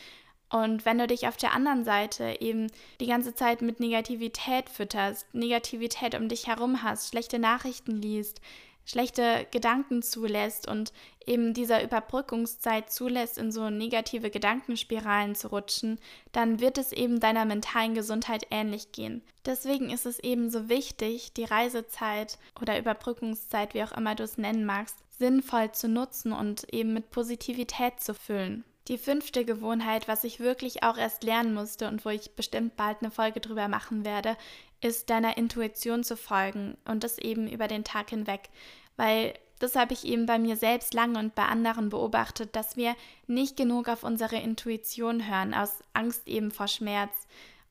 Und 0.50 0.86
wenn 0.86 1.00
du 1.00 1.08
dich 1.08 1.28
auf 1.28 1.36
der 1.36 1.54
anderen 1.54 1.84
Seite 1.84 2.38
eben 2.40 2.68
die 3.02 3.08
ganze 3.08 3.34
Zeit 3.34 3.64
mit 3.64 3.80
Negativität 3.80 4.70
fütterst, 4.70 5.34
Negativität 5.34 6.14
um 6.14 6.30
dich 6.30 6.48
herum 6.48 6.84
hast, 6.84 7.10
schlechte 7.10 7.40
Nachrichten 7.40 7.96
liest, 7.96 8.40
schlechte 8.86 9.48
Gedanken 9.52 10.02
zulässt 10.02 10.68
und 10.68 10.92
eben 11.26 11.54
dieser 11.54 11.84
Überbrückungszeit 11.84 12.92
zulässt, 12.92 13.38
in 13.38 13.52
so 13.52 13.70
negative 13.70 14.30
Gedankenspiralen 14.30 15.36
zu 15.36 15.48
rutschen, 15.50 16.00
dann 16.32 16.60
wird 16.60 16.78
es 16.78 16.92
eben 16.92 17.20
deiner 17.20 17.46
mentalen 17.46 17.94
Gesundheit 17.94 18.48
ähnlich 18.52 18.92
gehen. 18.92 19.22
Deswegen 19.46 19.90
ist 19.90 20.06
es 20.06 20.20
eben 20.20 20.50
so 20.50 20.70
wichtig, 20.70 21.34
die 21.34 21.46
Reisezeit 21.46 22.38
oder 22.62 22.78
Überbrückungszeit, 22.78 23.74
wie 23.74 23.84
auch 23.84 23.92
immer 23.92 24.16
du 24.16 24.24
es 24.24 24.38
nennen 24.38 24.66
magst, 24.66 24.98
sinnvoll 25.18 25.72
zu 25.72 25.88
nutzen 25.88 26.34
und 26.34 26.74
eben 26.74 26.94
mit 26.94 27.12
Positivität 27.12 28.00
zu 28.00 28.14
füllen. 28.14 28.64
Die 28.90 28.98
fünfte 28.98 29.46
Gewohnheit, 29.46 30.10
was 30.10 30.26
ich 30.26 30.42
wirklich 30.42 30.84
auch 30.84 30.98
erst 30.98 31.24
lernen 31.24 31.54
musste 31.54 31.88
und 31.88 32.04
wo 32.04 32.10
ich 32.10 32.32
bestimmt 32.32 32.76
bald 32.76 32.98
eine 33.00 33.12
Folge 33.12 33.40
drüber 33.40 33.70
machen 33.70 34.04
werde, 34.04 34.36
ist 34.84 35.10
deiner 35.10 35.38
Intuition 35.38 36.04
zu 36.04 36.18
folgen 36.18 36.78
und 36.86 37.04
das 37.04 37.18
eben 37.18 37.48
über 37.48 37.68
den 37.68 37.84
Tag 37.84 38.10
hinweg. 38.10 38.50
Weil 38.98 39.34
das 39.60 39.76
habe 39.76 39.94
ich 39.94 40.06
eben 40.06 40.26
bei 40.26 40.40
mir 40.40 40.58
selbst 40.58 40.94
lange 40.94 41.18
und 41.20 41.36
bei 41.36 41.46
anderen 41.46 41.90
beobachtet, 41.90 42.56
dass 42.56 42.76
wir 42.76 42.96
nicht 43.28 43.56
genug 43.56 43.88
auf 43.88 44.04
unsere 44.04 44.36
Intuition 44.36 45.28
hören, 45.28 45.54
aus 45.54 45.84
Angst 45.94 46.28
eben 46.28 46.52
vor 46.52 46.68
Schmerz 46.68 47.14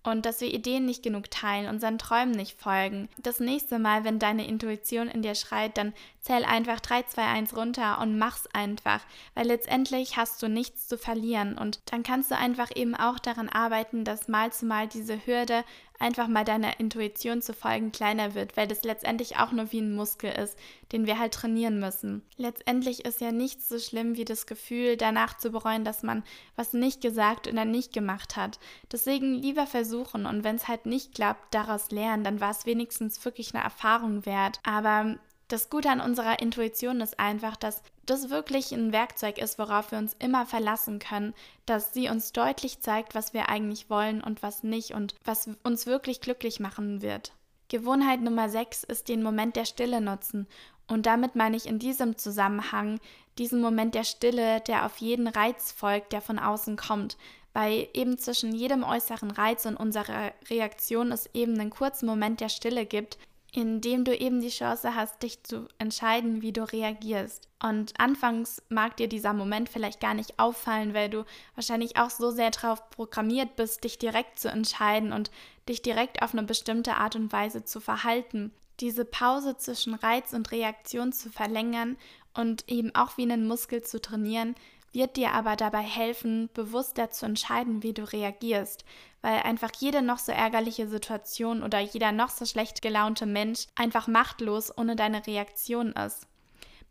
und 0.04 0.26
dass 0.26 0.40
wir 0.40 0.52
Ideen 0.52 0.84
nicht 0.84 1.02
genug 1.02 1.30
teilen, 1.30 1.68
unseren 1.68 1.98
Träumen 1.98 2.32
nicht 2.32 2.60
folgen. 2.60 3.08
Das 3.18 3.40
nächste 3.40 3.78
Mal, 3.78 4.04
wenn 4.04 4.18
deine 4.18 4.46
Intuition 4.46 5.08
in 5.08 5.22
dir 5.22 5.34
schreit, 5.34 5.78
dann 5.78 5.92
zähl 6.20 6.44
einfach 6.44 6.80
3, 6.80 7.02
2, 7.02 7.22
1 7.22 7.56
runter 7.56 8.00
und 8.00 8.18
mach's 8.18 8.48
einfach, 8.52 9.00
weil 9.34 9.46
letztendlich 9.46 10.16
hast 10.16 10.42
du 10.42 10.48
nichts 10.48 10.88
zu 10.88 10.98
verlieren 10.98 11.56
und 11.56 11.80
dann 11.86 12.02
kannst 12.02 12.30
du 12.30 12.36
einfach 12.36 12.70
eben 12.74 12.96
auch 12.96 13.18
daran 13.18 13.48
arbeiten, 13.48 14.04
dass 14.04 14.28
mal 14.28 14.52
zu 14.52 14.66
mal 14.66 14.88
diese 14.88 15.24
Hürde 15.26 15.64
einfach 16.02 16.28
mal 16.28 16.44
deiner 16.44 16.78
Intuition 16.80 17.40
zu 17.40 17.54
folgen 17.54 17.92
kleiner 17.92 18.34
wird, 18.34 18.56
weil 18.56 18.66
das 18.66 18.82
letztendlich 18.82 19.38
auch 19.38 19.52
nur 19.52 19.72
wie 19.72 19.80
ein 19.80 19.94
Muskel 19.94 20.32
ist, 20.32 20.58
den 20.90 21.06
wir 21.06 21.18
halt 21.18 21.32
trainieren 21.32 21.78
müssen. 21.78 22.22
Letztendlich 22.36 23.04
ist 23.04 23.20
ja 23.20 23.32
nichts 23.32 23.68
so 23.68 23.78
schlimm 23.78 24.16
wie 24.16 24.24
das 24.24 24.46
Gefühl, 24.46 24.96
danach 24.96 25.38
zu 25.38 25.50
bereuen, 25.50 25.84
dass 25.84 26.02
man 26.02 26.24
was 26.56 26.72
nicht 26.72 27.00
gesagt 27.00 27.46
oder 27.48 27.64
nicht 27.64 27.92
gemacht 27.92 28.36
hat. 28.36 28.58
Deswegen 28.90 29.34
lieber 29.34 29.66
versuchen 29.66 30.26
und 30.26 30.44
wenn 30.44 30.56
es 30.56 30.68
halt 30.68 30.86
nicht 30.86 31.14
klappt, 31.14 31.54
daraus 31.54 31.90
lernen, 31.90 32.24
dann 32.24 32.40
war 32.40 32.50
es 32.50 32.66
wenigstens 32.66 33.24
wirklich 33.24 33.54
eine 33.54 33.64
Erfahrung 33.64 34.26
wert. 34.26 34.58
Aber 34.64 35.16
das 35.52 35.68
Gute 35.68 35.90
an 35.90 36.00
unserer 36.00 36.40
Intuition 36.40 37.02
ist 37.02 37.20
einfach, 37.20 37.56
dass 37.56 37.82
das 38.06 38.30
wirklich 38.30 38.72
ein 38.72 38.90
Werkzeug 38.90 39.36
ist, 39.36 39.58
worauf 39.58 39.90
wir 39.90 39.98
uns 39.98 40.16
immer 40.18 40.46
verlassen 40.46 40.98
können, 40.98 41.34
dass 41.66 41.92
sie 41.92 42.08
uns 42.08 42.32
deutlich 42.32 42.80
zeigt, 42.80 43.14
was 43.14 43.34
wir 43.34 43.50
eigentlich 43.50 43.90
wollen 43.90 44.22
und 44.22 44.42
was 44.42 44.62
nicht 44.62 44.94
und 44.94 45.14
was 45.24 45.50
uns 45.62 45.84
wirklich 45.84 46.22
glücklich 46.22 46.58
machen 46.58 47.02
wird. 47.02 47.32
Gewohnheit 47.68 48.22
Nummer 48.22 48.48
6 48.48 48.84
ist 48.84 49.08
den 49.08 49.22
Moment 49.22 49.56
der 49.56 49.66
Stille 49.66 50.00
nutzen. 50.00 50.46
Und 50.88 51.04
damit 51.04 51.36
meine 51.36 51.56
ich 51.56 51.66
in 51.66 51.78
diesem 51.78 52.16
Zusammenhang 52.16 52.98
diesen 53.38 53.60
Moment 53.60 53.94
der 53.94 54.04
Stille, 54.04 54.60
der 54.62 54.86
auf 54.86 54.96
jeden 54.98 55.28
Reiz 55.28 55.70
folgt, 55.70 56.12
der 56.12 56.22
von 56.22 56.38
außen 56.38 56.76
kommt. 56.76 57.18
Weil 57.52 57.88
eben 57.92 58.16
zwischen 58.16 58.54
jedem 58.54 58.84
äußeren 58.84 59.30
Reiz 59.30 59.66
und 59.66 59.76
unserer 59.76 60.32
Reaktion 60.48 61.12
es 61.12 61.28
eben 61.34 61.60
einen 61.60 61.70
kurzen 61.70 62.06
Moment 62.06 62.40
der 62.40 62.48
Stille 62.48 62.86
gibt, 62.86 63.18
indem 63.54 64.04
du 64.04 64.16
eben 64.16 64.40
die 64.40 64.48
Chance 64.48 64.94
hast, 64.94 65.22
dich 65.22 65.44
zu 65.44 65.68
entscheiden, 65.78 66.40
wie 66.40 66.52
du 66.52 66.62
reagierst. 66.64 67.48
Und 67.62 67.92
anfangs 68.00 68.62
mag 68.70 68.96
dir 68.96 69.08
dieser 69.08 69.34
Moment 69.34 69.68
vielleicht 69.68 70.00
gar 70.00 70.14
nicht 70.14 70.38
auffallen, 70.38 70.94
weil 70.94 71.10
du 71.10 71.24
wahrscheinlich 71.54 71.98
auch 71.98 72.08
so 72.08 72.30
sehr 72.30 72.50
darauf 72.50 72.88
programmiert 72.90 73.54
bist, 73.56 73.84
dich 73.84 73.98
direkt 73.98 74.38
zu 74.38 74.48
entscheiden 74.48 75.12
und 75.12 75.30
dich 75.68 75.82
direkt 75.82 76.22
auf 76.22 76.32
eine 76.32 76.44
bestimmte 76.44 76.94
Art 76.94 77.14
und 77.14 77.30
Weise 77.30 77.62
zu 77.62 77.80
verhalten. 77.80 78.52
Diese 78.80 79.04
Pause 79.04 79.56
zwischen 79.58 79.94
Reiz 79.94 80.32
und 80.32 80.50
Reaktion 80.50 81.12
zu 81.12 81.30
verlängern 81.30 81.98
und 82.32 82.68
eben 82.70 82.94
auch 82.94 83.18
wie 83.18 83.22
einen 83.22 83.46
Muskel 83.46 83.82
zu 83.82 84.00
trainieren, 84.00 84.54
wird 84.92 85.16
dir 85.16 85.32
aber 85.32 85.56
dabei 85.56 85.82
helfen, 85.82 86.50
bewusster 86.54 87.10
zu 87.10 87.26
entscheiden, 87.26 87.82
wie 87.82 87.94
du 87.94 88.04
reagierst, 88.04 88.84
weil 89.22 89.40
einfach 89.40 89.70
jede 89.78 90.02
noch 90.02 90.18
so 90.18 90.32
ärgerliche 90.32 90.88
Situation 90.88 91.62
oder 91.62 91.80
jeder 91.80 92.12
noch 92.12 92.30
so 92.30 92.44
schlecht 92.44 92.82
gelaunte 92.82 93.26
Mensch 93.26 93.66
einfach 93.74 94.06
machtlos 94.06 94.76
ohne 94.76 94.96
deine 94.96 95.26
Reaktion 95.26 95.92
ist. 95.92 96.26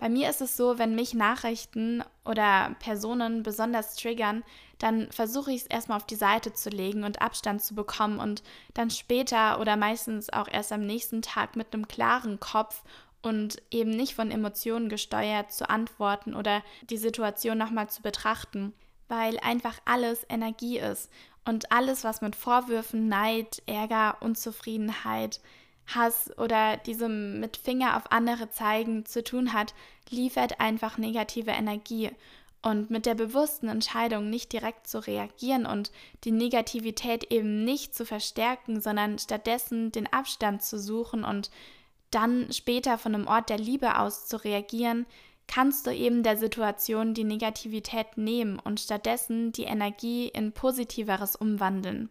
Bei 0.01 0.09
mir 0.09 0.31
ist 0.31 0.41
es 0.41 0.57
so, 0.57 0.79
wenn 0.79 0.95
mich 0.95 1.13
Nachrichten 1.13 2.03
oder 2.25 2.75
Personen 2.79 3.43
besonders 3.43 3.95
triggern, 3.95 4.43
dann 4.79 5.11
versuche 5.11 5.51
ich 5.51 5.61
es 5.61 5.67
erstmal 5.67 5.97
auf 5.97 6.07
die 6.07 6.15
Seite 6.15 6.53
zu 6.53 6.71
legen 6.71 7.03
und 7.03 7.21
Abstand 7.21 7.61
zu 7.61 7.75
bekommen 7.75 8.17
und 8.19 8.41
dann 8.73 8.89
später 8.89 9.59
oder 9.59 9.77
meistens 9.77 10.33
auch 10.33 10.47
erst 10.47 10.71
am 10.71 10.87
nächsten 10.87 11.21
Tag 11.21 11.55
mit 11.55 11.71
einem 11.71 11.87
klaren 11.87 12.39
Kopf 12.39 12.81
und 13.21 13.61
eben 13.71 13.91
nicht 13.91 14.15
von 14.15 14.31
Emotionen 14.31 14.89
gesteuert 14.89 15.51
zu 15.51 15.69
antworten 15.69 16.35
oder 16.35 16.63
die 16.89 16.97
Situation 16.97 17.57
nochmal 17.57 17.89
zu 17.89 18.01
betrachten, 18.01 18.73
weil 19.07 19.39
einfach 19.39 19.79
alles 19.85 20.25
Energie 20.29 20.79
ist 20.79 21.09
und 21.45 21.71
alles, 21.71 22.03
was 22.03 22.21
mit 22.21 22.35
Vorwürfen, 22.35 23.07
Neid, 23.07 23.61
Ärger, 23.65 24.17
Unzufriedenheit, 24.21 25.41
Hass 25.87 26.31
oder 26.37 26.77
diesem 26.77 27.39
mit 27.39 27.57
Finger 27.57 27.97
auf 27.97 28.11
andere 28.11 28.49
zeigen 28.49 29.05
zu 29.05 29.23
tun 29.23 29.53
hat, 29.53 29.73
liefert 30.09 30.59
einfach 30.59 30.97
negative 30.97 31.51
Energie. 31.51 32.11
Und 32.63 32.91
mit 32.91 33.07
der 33.07 33.15
bewussten 33.15 33.69
Entscheidung, 33.69 34.29
nicht 34.29 34.53
direkt 34.53 34.85
zu 34.85 34.99
reagieren 34.99 35.65
und 35.65 35.91
die 36.23 36.31
Negativität 36.31 37.31
eben 37.31 37.63
nicht 37.65 37.95
zu 37.95 38.05
verstärken, 38.05 38.81
sondern 38.81 39.17
stattdessen 39.17 39.91
den 39.91 40.11
Abstand 40.13 40.61
zu 40.61 40.79
suchen 40.79 41.23
und 41.23 41.49
dann 42.11 42.51
später 42.51 42.97
von 42.97 43.15
einem 43.15 43.27
Ort 43.27 43.49
der 43.49 43.57
Liebe 43.57 43.97
aus 43.97 44.27
zu 44.27 44.37
reagieren, 44.43 45.05
kannst 45.47 45.85
du 45.85 45.91
eben 45.93 46.23
der 46.23 46.37
Situation 46.37 47.13
die 47.13 47.23
Negativität 47.23 48.17
nehmen 48.17 48.59
und 48.59 48.79
stattdessen 48.79 49.51
die 49.51 49.63
Energie 49.63 50.27
in 50.27 50.53
positiveres 50.53 51.35
umwandeln. 51.35 52.09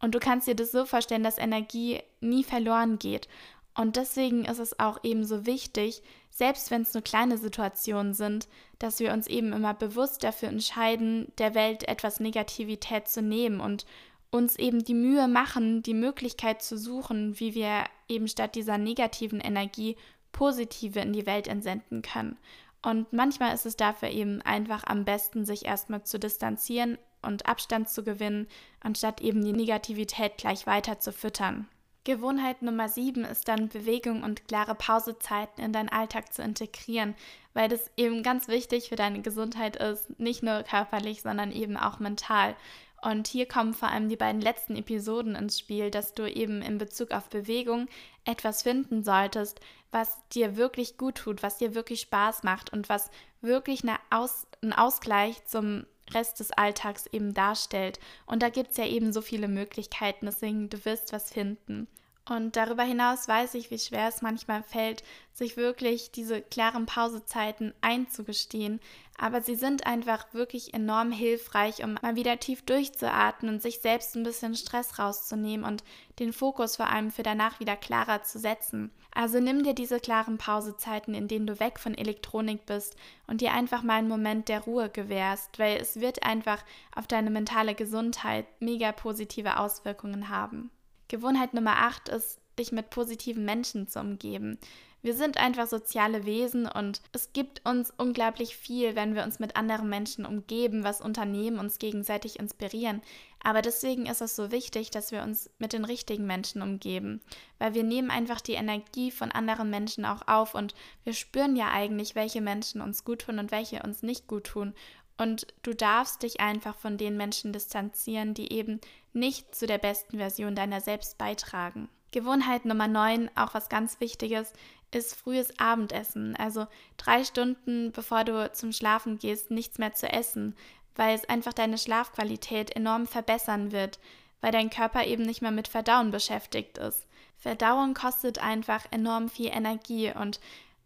Und 0.00 0.14
du 0.14 0.18
kannst 0.18 0.46
dir 0.46 0.54
das 0.54 0.72
so 0.72 0.84
vorstellen, 0.84 1.22
dass 1.22 1.38
Energie 1.38 2.00
nie 2.20 2.44
verloren 2.44 2.98
geht. 2.98 3.28
Und 3.74 3.96
deswegen 3.96 4.44
ist 4.44 4.58
es 4.58 4.78
auch 4.80 5.04
eben 5.04 5.24
so 5.24 5.46
wichtig, 5.46 6.02
selbst 6.30 6.70
wenn 6.70 6.82
es 6.82 6.94
nur 6.94 7.02
kleine 7.02 7.38
Situationen 7.38 8.12
sind, 8.14 8.48
dass 8.78 8.98
wir 8.98 9.12
uns 9.12 9.26
eben 9.26 9.52
immer 9.52 9.74
bewusst 9.74 10.24
dafür 10.24 10.48
entscheiden, 10.48 11.32
der 11.38 11.54
Welt 11.54 11.86
etwas 11.88 12.20
Negativität 12.20 13.08
zu 13.08 13.22
nehmen 13.22 13.60
und 13.60 13.86
uns 14.30 14.56
eben 14.56 14.84
die 14.84 14.94
Mühe 14.94 15.28
machen, 15.28 15.82
die 15.82 15.94
Möglichkeit 15.94 16.62
zu 16.62 16.76
suchen, 16.76 17.38
wie 17.40 17.54
wir 17.54 17.84
eben 18.08 18.28
statt 18.28 18.54
dieser 18.54 18.78
negativen 18.78 19.40
Energie 19.40 19.96
positive 20.32 21.00
in 21.00 21.12
die 21.12 21.26
Welt 21.26 21.48
entsenden 21.48 22.02
können. 22.02 22.36
Und 22.82 23.12
manchmal 23.12 23.54
ist 23.54 23.66
es 23.66 23.76
dafür 23.76 24.10
eben 24.10 24.40
einfach 24.42 24.84
am 24.84 25.04
besten, 25.04 25.44
sich 25.44 25.64
erstmal 25.64 26.04
zu 26.04 26.18
distanzieren 26.18 26.98
und 27.22 27.46
Abstand 27.46 27.88
zu 27.88 28.04
gewinnen, 28.04 28.46
anstatt 28.80 29.20
eben 29.20 29.44
die 29.44 29.52
Negativität 29.52 30.36
gleich 30.36 30.66
weiter 30.66 31.00
zu 31.00 31.12
füttern. 31.12 31.66
Gewohnheit 32.04 32.62
Nummer 32.62 32.88
sieben 32.88 33.24
ist 33.24 33.48
dann 33.48 33.68
Bewegung 33.68 34.22
und 34.22 34.48
klare 34.48 34.74
Pausezeiten 34.74 35.62
in 35.62 35.72
deinen 35.72 35.90
Alltag 35.90 36.32
zu 36.32 36.42
integrieren, 36.42 37.14
weil 37.52 37.68
das 37.68 37.90
eben 37.96 38.22
ganz 38.22 38.48
wichtig 38.48 38.88
für 38.88 38.96
deine 38.96 39.20
Gesundheit 39.20 39.76
ist, 39.76 40.18
nicht 40.18 40.42
nur 40.42 40.62
körperlich, 40.62 41.20
sondern 41.20 41.52
eben 41.52 41.76
auch 41.76 41.98
mental. 41.98 42.56
Und 43.00 43.28
hier 43.28 43.46
kommen 43.46 43.74
vor 43.74 43.88
allem 43.90 44.08
die 44.08 44.16
beiden 44.16 44.40
letzten 44.40 44.74
Episoden 44.76 45.36
ins 45.36 45.58
Spiel, 45.58 45.90
dass 45.90 46.14
du 46.14 46.28
eben 46.28 46.62
in 46.62 46.78
Bezug 46.78 47.12
auf 47.12 47.28
Bewegung 47.28 47.86
etwas 48.24 48.62
finden 48.62 49.04
solltest, 49.04 49.60
was 49.92 50.18
dir 50.30 50.56
wirklich 50.56 50.96
gut 50.98 51.16
tut, 51.16 51.42
was 51.42 51.58
dir 51.58 51.74
wirklich 51.74 52.00
Spaß 52.00 52.42
macht 52.42 52.72
und 52.72 52.88
was 52.88 53.10
wirklich 53.40 53.82
eine 53.82 53.98
Aus 54.10 54.46
einen 54.62 54.72
Ausgleich 54.72 55.44
zum 55.44 55.86
Rest 56.12 56.40
des 56.40 56.50
Alltags 56.50 57.06
eben 57.06 57.34
darstellt. 57.34 58.00
Und 58.26 58.42
da 58.42 58.48
gibt 58.48 58.72
es 58.72 58.76
ja 58.76 58.86
eben 58.86 59.12
so 59.12 59.20
viele 59.20 59.48
Möglichkeiten, 59.48 60.26
deswegen 60.26 60.68
du 60.68 60.84
wirst 60.84 61.12
was 61.12 61.32
finden. 61.32 61.86
Und 62.28 62.56
darüber 62.56 62.82
hinaus 62.82 63.26
weiß 63.26 63.54
ich, 63.54 63.70
wie 63.70 63.78
schwer 63.78 64.08
es 64.08 64.20
manchmal 64.20 64.62
fällt, 64.62 65.02
sich 65.32 65.56
wirklich 65.56 66.10
diese 66.10 66.42
klaren 66.42 66.84
Pausezeiten 66.84 67.72
einzugestehen. 67.80 68.80
Aber 69.20 69.42
sie 69.42 69.56
sind 69.56 69.84
einfach 69.84 70.32
wirklich 70.32 70.72
enorm 70.74 71.10
hilfreich, 71.10 71.82
um 71.82 71.94
mal 72.02 72.14
wieder 72.14 72.38
tief 72.38 72.62
durchzuatmen 72.62 73.52
und 73.52 73.60
sich 73.60 73.80
selbst 73.80 74.14
ein 74.14 74.22
bisschen 74.22 74.54
Stress 74.54 75.00
rauszunehmen 75.00 75.66
und 75.66 75.82
den 76.20 76.32
Fokus 76.32 76.76
vor 76.76 76.88
allem 76.88 77.10
für 77.10 77.24
danach 77.24 77.58
wieder 77.58 77.74
klarer 77.74 78.22
zu 78.22 78.38
setzen. 78.38 78.92
Also 79.12 79.40
nimm 79.40 79.64
dir 79.64 79.74
diese 79.74 79.98
klaren 79.98 80.38
Pausezeiten, 80.38 81.14
in 81.14 81.26
denen 81.26 81.48
du 81.48 81.58
weg 81.58 81.80
von 81.80 81.98
Elektronik 81.98 82.64
bist 82.64 82.94
und 83.26 83.40
dir 83.40 83.52
einfach 83.52 83.82
mal 83.82 83.94
einen 83.94 84.08
Moment 84.08 84.48
der 84.48 84.60
Ruhe 84.60 84.88
gewährst, 84.88 85.58
weil 85.58 85.78
es 85.78 85.98
wird 85.98 86.22
einfach 86.22 86.64
auf 86.94 87.08
deine 87.08 87.30
mentale 87.30 87.74
Gesundheit 87.74 88.46
mega 88.60 88.92
positive 88.92 89.58
Auswirkungen 89.58 90.28
haben. 90.28 90.70
Gewohnheit 91.08 91.54
Nummer 91.54 91.78
8 91.78 92.08
ist, 92.10 92.38
dich 92.58 92.70
mit 92.70 92.90
positiven 92.90 93.44
Menschen 93.44 93.88
zu 93.88 94.00
umgeben. 94.00 94.58
Wir 95.00 95.14
sind 95.14 95.36
einfach 95.36 95.68
soziale 95.68 96.26
Wesen 96.26 96.66
und 96.66 97.00
es 97.12 97.32
gibt 97.32 97.64
uns 97.64 97.92
unglaublich 97.96 98.56
viel, 98.56 98.96
wenn 98.96 99.14
wir 99.14 99.22
uns 99.22 99.38
mit 99.38 99.56
anderen 99.56 99.88
Menschen 99.88 100.26
umgeben, 100.26 100.82
was 100.82 101.00
unternehmen, 101.00 101.60
uns 101.60 101.78
gegenseitig 101.78 102.40
inspirieren. 102.40 103.00
Aber 103.40 103.62
deswegen 103.62 104.06
ist 104.06 104.20
es 104.20 104.34
so 104.34 104.50
wichtig, 104.50 104.90
dass 104.90 105.12
wir 105.12 105.22
uns 105.22 105.50
mit 105.58 105.72
den 105.72 105.84
richtigen 105.84 106.26
Menschen 106.26 106.62
umgeben, 106.62 107.20
weil 107.58 107.74
wir 107.74 107.84
nehmen 107.84 108.10
einfach 108.10 108.40
die 108.40 108.54
Energie 108.54 109.12
von 109.12 109.30
anderen 109.30 109.70
Menschen 109.70 110.04
auch 110.04 110.26
auf 110.26 110.56
und 110.56 110.74
wir 111.04 111.12
spüren 111.12 111.54
ja 111.54 111.70
eigentlich, 111.70 112.16
welche 112.16 112.40
Menschen 112.40 112.80
uns 112.80 113.04
gut 113.04 113.20
tun 113.22 113.38
und 113.38 113.52
welche 113.52 113.82
uns 113.84 114.02
nicht 114.02 114.26
gut 114.26 114.44
tun. 114.44 114.74
Und 115.16 115.46
du 115.62 115.74
darfst 115.74 116.22
dich 116.22 116.40
einfach 116.40 116.76
von 116.76 116.96
den 116.96 117.16
Menschen 117.16 117.52
distanzieren, 117.52 118.34
die 118.34 118.52
eben 118.52 118.80
nicht 119.12 119.54
zu 119.54 119.66
der 119.66 119.78
besten 119.78 120.18
Version 120.18 120.56
deiner 120.56 120.80
selbst 120.80 121.18
beitragen. 121.18 121.88
Gewohnheit 122.10 122.64
Nummer 122.64 122.88
9, 122.88 123.30
auch 123.34 123.52
was 123.52 123.68
ganz 123.68 124.00
Wichtiges, 124.00 124.54
ist 124.94 125.14
frühes 125.14 125.58
Abendessen. 125.58 126.36
Also 126.36 126.66
drei 126.96 127.24
Stunden 127.24 127.92
bevor 127.92 128.24
du 128.24 128.50
zum 128.52 128.72
Schlafen 128.72 129.18
gehst, 129.18 129.50
nichts 129.50 129.78
mehr 129.78 129.94
zu 129.94 130.10
essen, 130.10 130.56
weil 130.96 131.14
es 131.14 131.28
einfach 131.28 131.52
deine 131.52 131.78
Schlafqualität 131.78 132.74
enorm 132.74 133.06
verbessern 133.06 133.72
wird, 133.72 133.98
weil 134.40 134.52
dein 134.52 134.70
Körper 134.70 135.04
eben 135.04 135.24
nicht 135.24 135.42
mehr 135.42 135.50
mit 135.50 135.68
Verdauen 135.68 136.10
beschäftigt 136.10 136.78
ist. 136.78 137.06
Verdauung 137.36 137.94
kostet 137.94 138.42
einfach 138.42 138.84
enorm 138.90 139.28
viel 139.28 139.48
Energie 139.48 140.12
und 140.12 140.40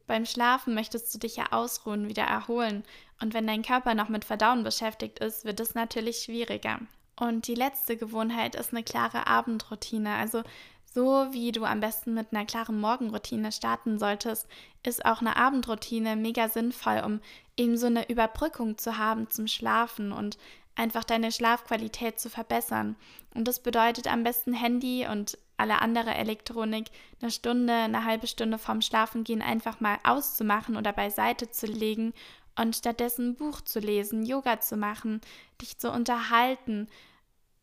beim 0.07 0.27
Schlafen 0.27 0.75
möchtest 0.75 1.15
du 1.15 1.19
dich 1.19 1.37
ja 1.37 1.53
ausruhen, 1.53 2.09
wieder 2.09 2.25
erholen. 2.25 2.85
Und 3.21 3.35
wenn 3.35 3.47
dein 3.47 3.63
Körper 3.63 3.95
noch 3.95 4.09
mit 4.09 4.25
Verdauen 4.25 4.65
beschäftigt 4.65 5.21
ist, 5.21 5.45
wird 5.45 5.61
es 5.61 5.75
natürlich 5.75 6.19
schwieriger. 6.19 6.81
Und 7.17 7.47
die 7.47 7.55
letzte 7.55 7.97
Gewohnheit 7.97 8.55
ist 8.55 8.73
eine 8.73 8.83
klare 8.83 9.27
Abendroutine. 9.27 10.15
Also 10.17 10.43
so 10.95 11.27
wie 11.31 11.53
du 11.53 11.65
am 11.65 11.81
besten 11.81 12.15
mit 12.15 12.33
einer 12.33 12.45
klaren 12.45 12.79
Morgenroutine 12.79 13.53
starten 13.53 13.99
solltest, 13.99 14.47
ist 14.83 15.05
auch 15.05 15.21
eine 15.21 15.37
Abendroutine 15.37 16.17
mega 16.17 16.49
sinnvoll, 16.49 17.03
um 17.05 17.21
eben 17.57 17.77
so 17.77 17.87
eine 17.87 18.09
Überbrückung 18.11 18.77
zu 18.79 18.99
haben 18.99 19.31
zum 19.31 19.47
Schlafen 19.47 20.13
und 20.13 20.39
einfach 20.75 21.05
deine 21.05 21.33
Schlafqualität 21.33 22.19
zu 22.19 22.31
verbessern. 22.31 22.97
Und 23.35 23.49
das 23.49 23.61
bedeutet 23.61 24.07
am 24.07 24.23
besten 24.23 24.53
Handy 24.53 25.07
und 25.11 25.39
alle 25.57 25.81
andere 25.81 26.15
Elektronik 26.15 26.87
eine 27.21 27.31
Stunde, 27.31 27.73
eine 27.73 28.05
halbe 28.05 28.27
Stunde 28.27 28.59
vorm 28.59 28.83
Schlafengehen 28.83 29.43
einfach 29.43 29.81
mal 29.81 29.99
auszumachen 30.05 30.77
oder 30.77 30.93
beiseite 30.93 31.51
zu 31.51 31.67
legen 31.67 32.13
und 32.59 32.77
stattdessen 32.77 33.31
ein 33.31 33.35
Buch 33.37 33.61
zu 33.61 33.79
lesen, 33.79 34.25
Yoga 34.25 34.61
zu 34.61 34.77
machen, 34.77 35.21
dich 35.61 35.79
zu 35.79 35.91
unterhalten, 35.91 36.89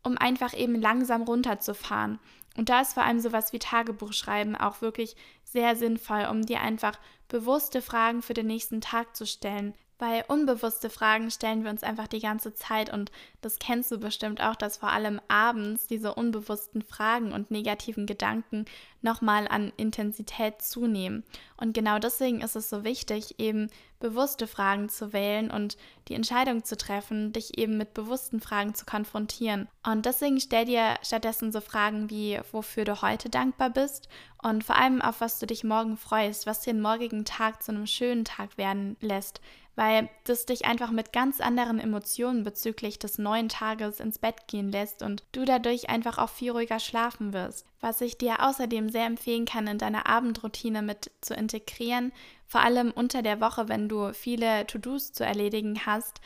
um 0.03 0.17
einfach 0.17 0.53
eben 0.53 0.75
langsam 0.75 1.23
runterzufahren. 1.23 2.19
Und 2.59 2.67
da 2.67 2.81
ist 2.81 2.95
vor 2.95 3.03
allem 3.03 3.21
sowas 3.21 3.53
wie 3.53 3.59
Tagebuchschreiben 3.59 4.57
auch 4.57 4.81
wirklich 4.81 5.15
sehr 5.45 5.77
sinnvoll, 5.77 6.27
um 6.29 6.45
dir 6.45 6.59
einfach 6.59 6.99
bewusste 7.29 7.81
Fragen 7.81 8.21
für 8.21 8.33
den 8.33 8.47
nächsten 8.47 8.81
Tag 8.81 9.15
zu 9.15 9.25
stellen. 9.25 9.73
Weil 9.99 10.23
unbewusste 10.29 10.89
Fragen 10.89 11.29
stellen 11.29 11.63
wir 11.63 11.69
uns 11.69 11.83
einfach 11.83 12.07
die 12.07 12.21
ganze 12.21 12.53
Zeit 12.55 12.91
und 12.91 13.11
das 13.41 13.59
kennst 13.59 13.91
du 13.91 13.97
bestimmt 13.97 14.41
auch, 14.41 14.55
dass 14.55 14.77
vor 14.77 14.89
allem 14.89 15.19
abends 15.27 15.87
diese 15.87 16.15
unbewussten 16.15 16.81
Fragen 16.81 17.33
und 17.33 17.51
negativen 17.51 18.05
Gedanken 18.05 18.63
nochmal 19.01 19.47
an 19.49 19.73
Intensität 19.75 20.61
zunehmen. 20.61 21.23
Und 21.57 21.73
genau 21.73 21.99
deswegen 21.99 22.39
ist 22.41 22.55
es 22.55 22.69
so 22.69 22.85
wichtig, 22.85 23.39
eben 23.39 23.69
bewusste 23.99 24.47
Fragen 24.47 24.87
zu 24.87 25.11
wählen 25.11 25.51
und 25.51 25.77
die 26.07 26.13
Entscheidung 26.13 26.63
zu 26.63 26.77
treffen, 26.77 27.33
dich 27.33 27.57
eben 27.57 27.77
mit 27.77 27.93
bewussten 27.93 28.39
Fragen 28.39 28.73
zu 28.73 28.85
konfrontieren. 28.85 29.67
Und 29.85 30.05
deswegen 30.05 30.39
stell 30.39 30.65
dir 30.65 30.95
stattdessen 31.01 31.51
so 31.51 31.59
Fragen 31.59 32.09
wie, 32.09 32.39
wofür 32.51 32.85
du 32.85 33.01
heute 33.01 33.29
dankbar 33.29 33.69
bist 33.69 34.07
und 34.41 34.63
vor 34.63 34.77
allem 34.77 35.01
auf 35.01 35.19
was 35.19 35.39
du 35.39 35.45
dich 35.45 35.63
morgen 35.63 35.97
freust, 35.97 36.45
was 36.45 36.61
den 36.61 36.81
morgigen 36.81 37.25
Tag 37.25 37.61
zu 37.61 37.71
einem 37.71 37.87
schönen 37.87 38.23
Tag 38.23 38.57
werden 38.57 38.95
lässt, 39.01 39.41
weil 39.79 40.09
das 40.25 40.45
dich 40.45 40.65
einfach 40.65 40.91
mit 40.91 41.13
ganz 41.13 41.39
anderen 41.39 41.79
Emotionen 41.79 42.43
bezüglich 42.43 42.99
des 42.99 43.17
neuen 43.17 43.47
Tages 43.47 44.01
ins 44.01 44.19
Bett 44.19 44.45
gehen 44.49 44.73
lässt 44.73 45.01
und 45.01 45.23
du 45.31 45.45
dadurch 45.45 45.89
einfach 45.89 46.17
auch 46.17 46.27
viel 46.27 46.51
ruhiger 46.51 46.81
schlafen 46.81 47.31
wirst. 47.31 47.65
Was 47.79 48.01
ich 48.01 48.17
dir 48.17 48.45
außerdem 48.45 48.89
sehr 48.89 49.05
empfehlen 49.05 49.45
kann, 49.45 49.67
in 49.67 49.77
deiner 49.77 50.05
Abendroutine 50.05 50.81
mit 50.81 51.11
zu 51.21 51.33
integrieren, 51.33 52.11
vor 52.45 52.59
allem 52.59 52.91
unter 52.91 53.21
der 53.21 53.39
Woche, 53.39 53.69
wenn 53.69 53.87
du 53.87 54.11
viele 54.13 54.67
To-Dos 54.67 55.13
zu 55.13 55.23
erledigen 55.23 55.85
hast, 55.85 56.19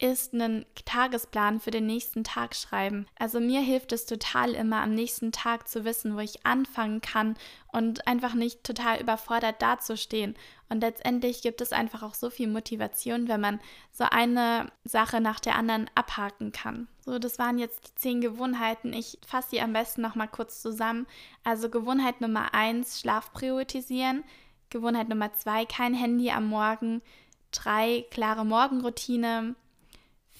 ist 0.00 0.32
einen 0.32 0.64
Tagesplan 0.86 1.60
für 1.60 1.70
den 1.70 1.86
nächsten 1.86 2.24
Tag 2.24 2.56
schreiben. 2.56 3.06
Also 3.18 3.38
mir 3.38 3.60
hilft 3.60 3.92
es 3.92 4.06
total 4.06 4.54
immer 4.54 4.80
am 4.80 4.94
nächsten 4.94 5.30
Tag 5.30 5.68
zu 5.68 5.84
wissen, 5.84 6.16
wo 6.16 6.20
ich 6.20 6.46
anfangen 6.46 7.02
kann 7.02 7.36
und 7.70 8.06
einfach 8.06 8.32
nicht 8.34 8.64
total 8.64 9.00
überfordert 9.00 9.60
dazustehen. 9.60 10.34
Und 10.70 10.80
letztendlich 10.80 11.42
gibt 11.42 11.60
es 11.60 11.72
einfach 11.72 12.02
auch 12.02 12.14
so 12.14 12.30
viel 12.30 12.48
Motivation, 12.48 13.28
wenn 13.28 13.40
man 13.40 13.60
so 13.92 14.04
eine 14.04 14.72
Sache 14.84 15.20
nach 15.20 15.38
der 15.38 15.56
anderen 15.56 15.90
abhaken 15.94 16.50
kann. 16.52 16.88
So, 17.04 17.18
das 17.18 17.38
waren 17.38 17.58
jetzt 17.58 17.88
die 17.88 17.94
zehn 17.96 18.20
Gewohnheiten. 18.22 18.94
Ich 18.94 19.18
fasse 19.26 19.50
sie 19.50 19.60
am 19.60 19.74
besten 19.74 20.00
nochmal 20.00 20.28
kurz 20.28 20.62
zusammen. 20.62 21.06
Also 21.44 21.68
Gewohnheit 21.68 22.22
Nummer 22.22 22.54
eins, 22.54 23.00
Schlaf 23.00 23.32
priorisieren. 23.32 24.24
Gewohnheit 24.70 25.08
Nummer 25.08 25.34
zwei, 25.34 25.66
kein 25.66 25.92
Handy 25.92 26.30
am 26.30 26.46
Morgen. 26.46 27.02
Drei, 27.50 28.06
klare 28.10 28.46
Morgenroutine. 28.46 29.56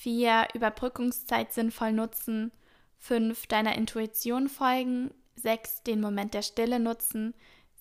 4. 0.01 0.49
Überbrückungszeit 0.55 1.53
sinnvoll 1.53 1.93
nutzen. 1.93 2.53
5. 3.01 3.47
Deiner 3.49 3.77
Intuition 3.77 4.49
folgen. 4.49 5.13
6. 5.37 5.83
Den 5.83 6.01
Moment 6.01 6.33
der 6.33 6.41
Stille 6.41 6.81
nutzen. 6.81 7.35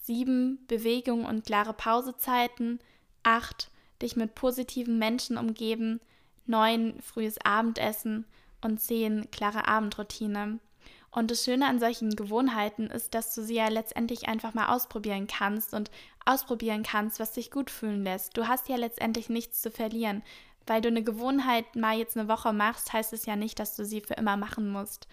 7. 0.03 0.59
Bewegung 0.67 1.23
und 1.23 1.45
klare 1.45 1.71
Pausezeiten. 1.71 2.79
8. 3.23 3.71
Dich 4.01 4.17
mit 4.17 4.35
positiven 4.35 4.99
Menschen 4.99 5.37
umgeben. 5.37 6.01
9. 6.45 6.99
Frühes 7.01 7.37
Abendessen. 7.45 8.25
Und 8.61 8.81
10. 8.81 9.31
Klare 9.31 9.69
Abendroutine. 9.69 10.59
Und 11.11 11.31
das 11.31 11.45
Schöne 11.45 11.67
an 11.67 11.79
solchen 11.79 12.17
Gewohnheiten 12.17 12.87
ist, 12.87 13.13
dass 13.15 13.33
du 13.33 13.41
sie 13.41 13.55
ja 13.55 13.69
letztendlich 13.69 14.27
einfach 14.27 14.53
mal 14.53 14.75
ausprobieren 14.75 15.27
kannst 15.27 15.73
und 15.73 15.89
ausprobieren 16.25 16.83
kannst, 16.83 17.19
was 17.19 17.31
dich 17.31 17.49
gut 17.49 17.71
fühlen 17.71 18.03
lässt. 18.03 18.37
Du 18.37 18.47
hast 18.47 18.67
ja 18.67 18.75
letztendlich 18.75 19.29
nichts 19.29 19.61
zu 19.61 19.71
verlieren. 19.71 20.21
Weil 20.67 20.81
du 20.81 20.89
eine 20.89 21.03
Gewohnheit 21.03 21.75
mal 21.75 21.97
jetzt 21.97 22.17
eine 22.17 22.29
Woche 22.29 22.53
machst, 22.53 22.93
heißt 22.93 23.13
es 23.13 23.25
ja 23.25 23.35
nicht, 23.35 23.59
dass 23.59 23.75
du 23.75 23.85
sie 23.85 24.01
für 24.01 24.13
immer 24.15 24.37
machen 24.37 24.69
musst. 24.69 25.07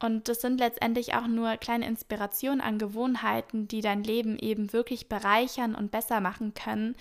Und 0.00 0.28
das 0.28 0.40
sind 0.40 0.60
letztendlich 0.60 1.14
auch 1.14 1.26
nur 1.26 1.56
kleine 1.56 1.86
Inspirationen 1.86 2.60
an 2.60 2.78
Gewohnheiten, 2.78 3.66
die 3.66 3.80
dein 3.80 4.04
Leben 4.04 4.38
eben 4.38 4.72
wirklich 4.72 5.08
bereichern 5.08 5.74
und 5.74 5.90
besser 5.90 6.20
machen 6.20 6.54
können 6.54 6.94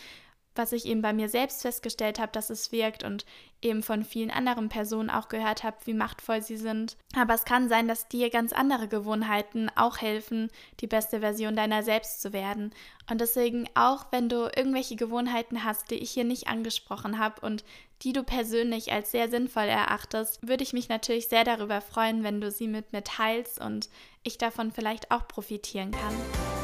was 0.58 0.72
ich 0.72 0.86
eben 0.86 1.02
bei 1.02 1.14
mir 1.14 1.30
selbst 1.30 1.62
festgestellt 1.62 2.20
habe, 2.20 2.32
dass 2.32 2.50
es 2.50 2.72
wirkt 2.72 3.04
und 3.04 3.26
eben 3.62 3.82
von 3.84 4.04
vielen 4.04 4.32
anderen 4.32 4.70
Personen 4.70 5.10
auch 5.10 5.30
gehört 5.30 5.64
habe, 5.64 5.78
wie 5.86 5.94
machtvoll 5.94 6.42
sie 6.42 6.58
sind. 6.58 6.98
Aber 7.16 7.34
es 7.34 7.46
kann 7.46 7.70
sein, 7.70 7.88
dass 7.88 8.08
dir 8.08 8.30
ganz 8.30 8.54
andere 8.54 8.88
Gewohnheiten 8.88 9.70
auch 9.76 9.98
helfen, 10.00 10.50
die 10.80 10.88
beste 10.88 11.20
Version 11.20 11.56
deiner 11.56 11.84
selbst 11.84 12.22
zu 12.22 12.34
werden. 12.34 12.74
Und 13.10 13.22
deswegen 13.22 13.68
auch, 13.76 14.06
wenn 14.12 14.30
du 14.30 14.50
irgendwelche 14.56 14.96
Gewohnheiten 14.96 15.64
hast, 15.64 15.92
die 15.92 15.96
ich 15.96 16.12
hier 16.12 16.26
nicht 16.26 16.48
angesprochen 16.48 17.20
habe 17.20 17.42
und 17.42 17.64
die 18.04 18.14
du 18.14 18.24
persönlich 18.24 18.92
als 18.92 19.12
sehr 19.12 19.30
sinnvoll 19.30 19.64
erachtest, 19.64 20.48
würde 20.48 20.64
ich 20.64 20.74
mich 20.74 20.90
natürlich 20.90 21.28
sehr 21.28 21.44
darüber 21.44 21.82
freuen, 21.82 22.24
wenn 22.24 22.42
du 22.42 22.52
sie 22.52 22.68
mit 22.68 22.94
mir 22.94 23.04
teilst 23.04 23.60
und 23.60 23.90
ich 24.24 24.38
davon 24.38 24.72
vielleicht 24.72 25.12
auch 25.12 25.28
profitieren 25.28 25.92
kann. 25.92 26.57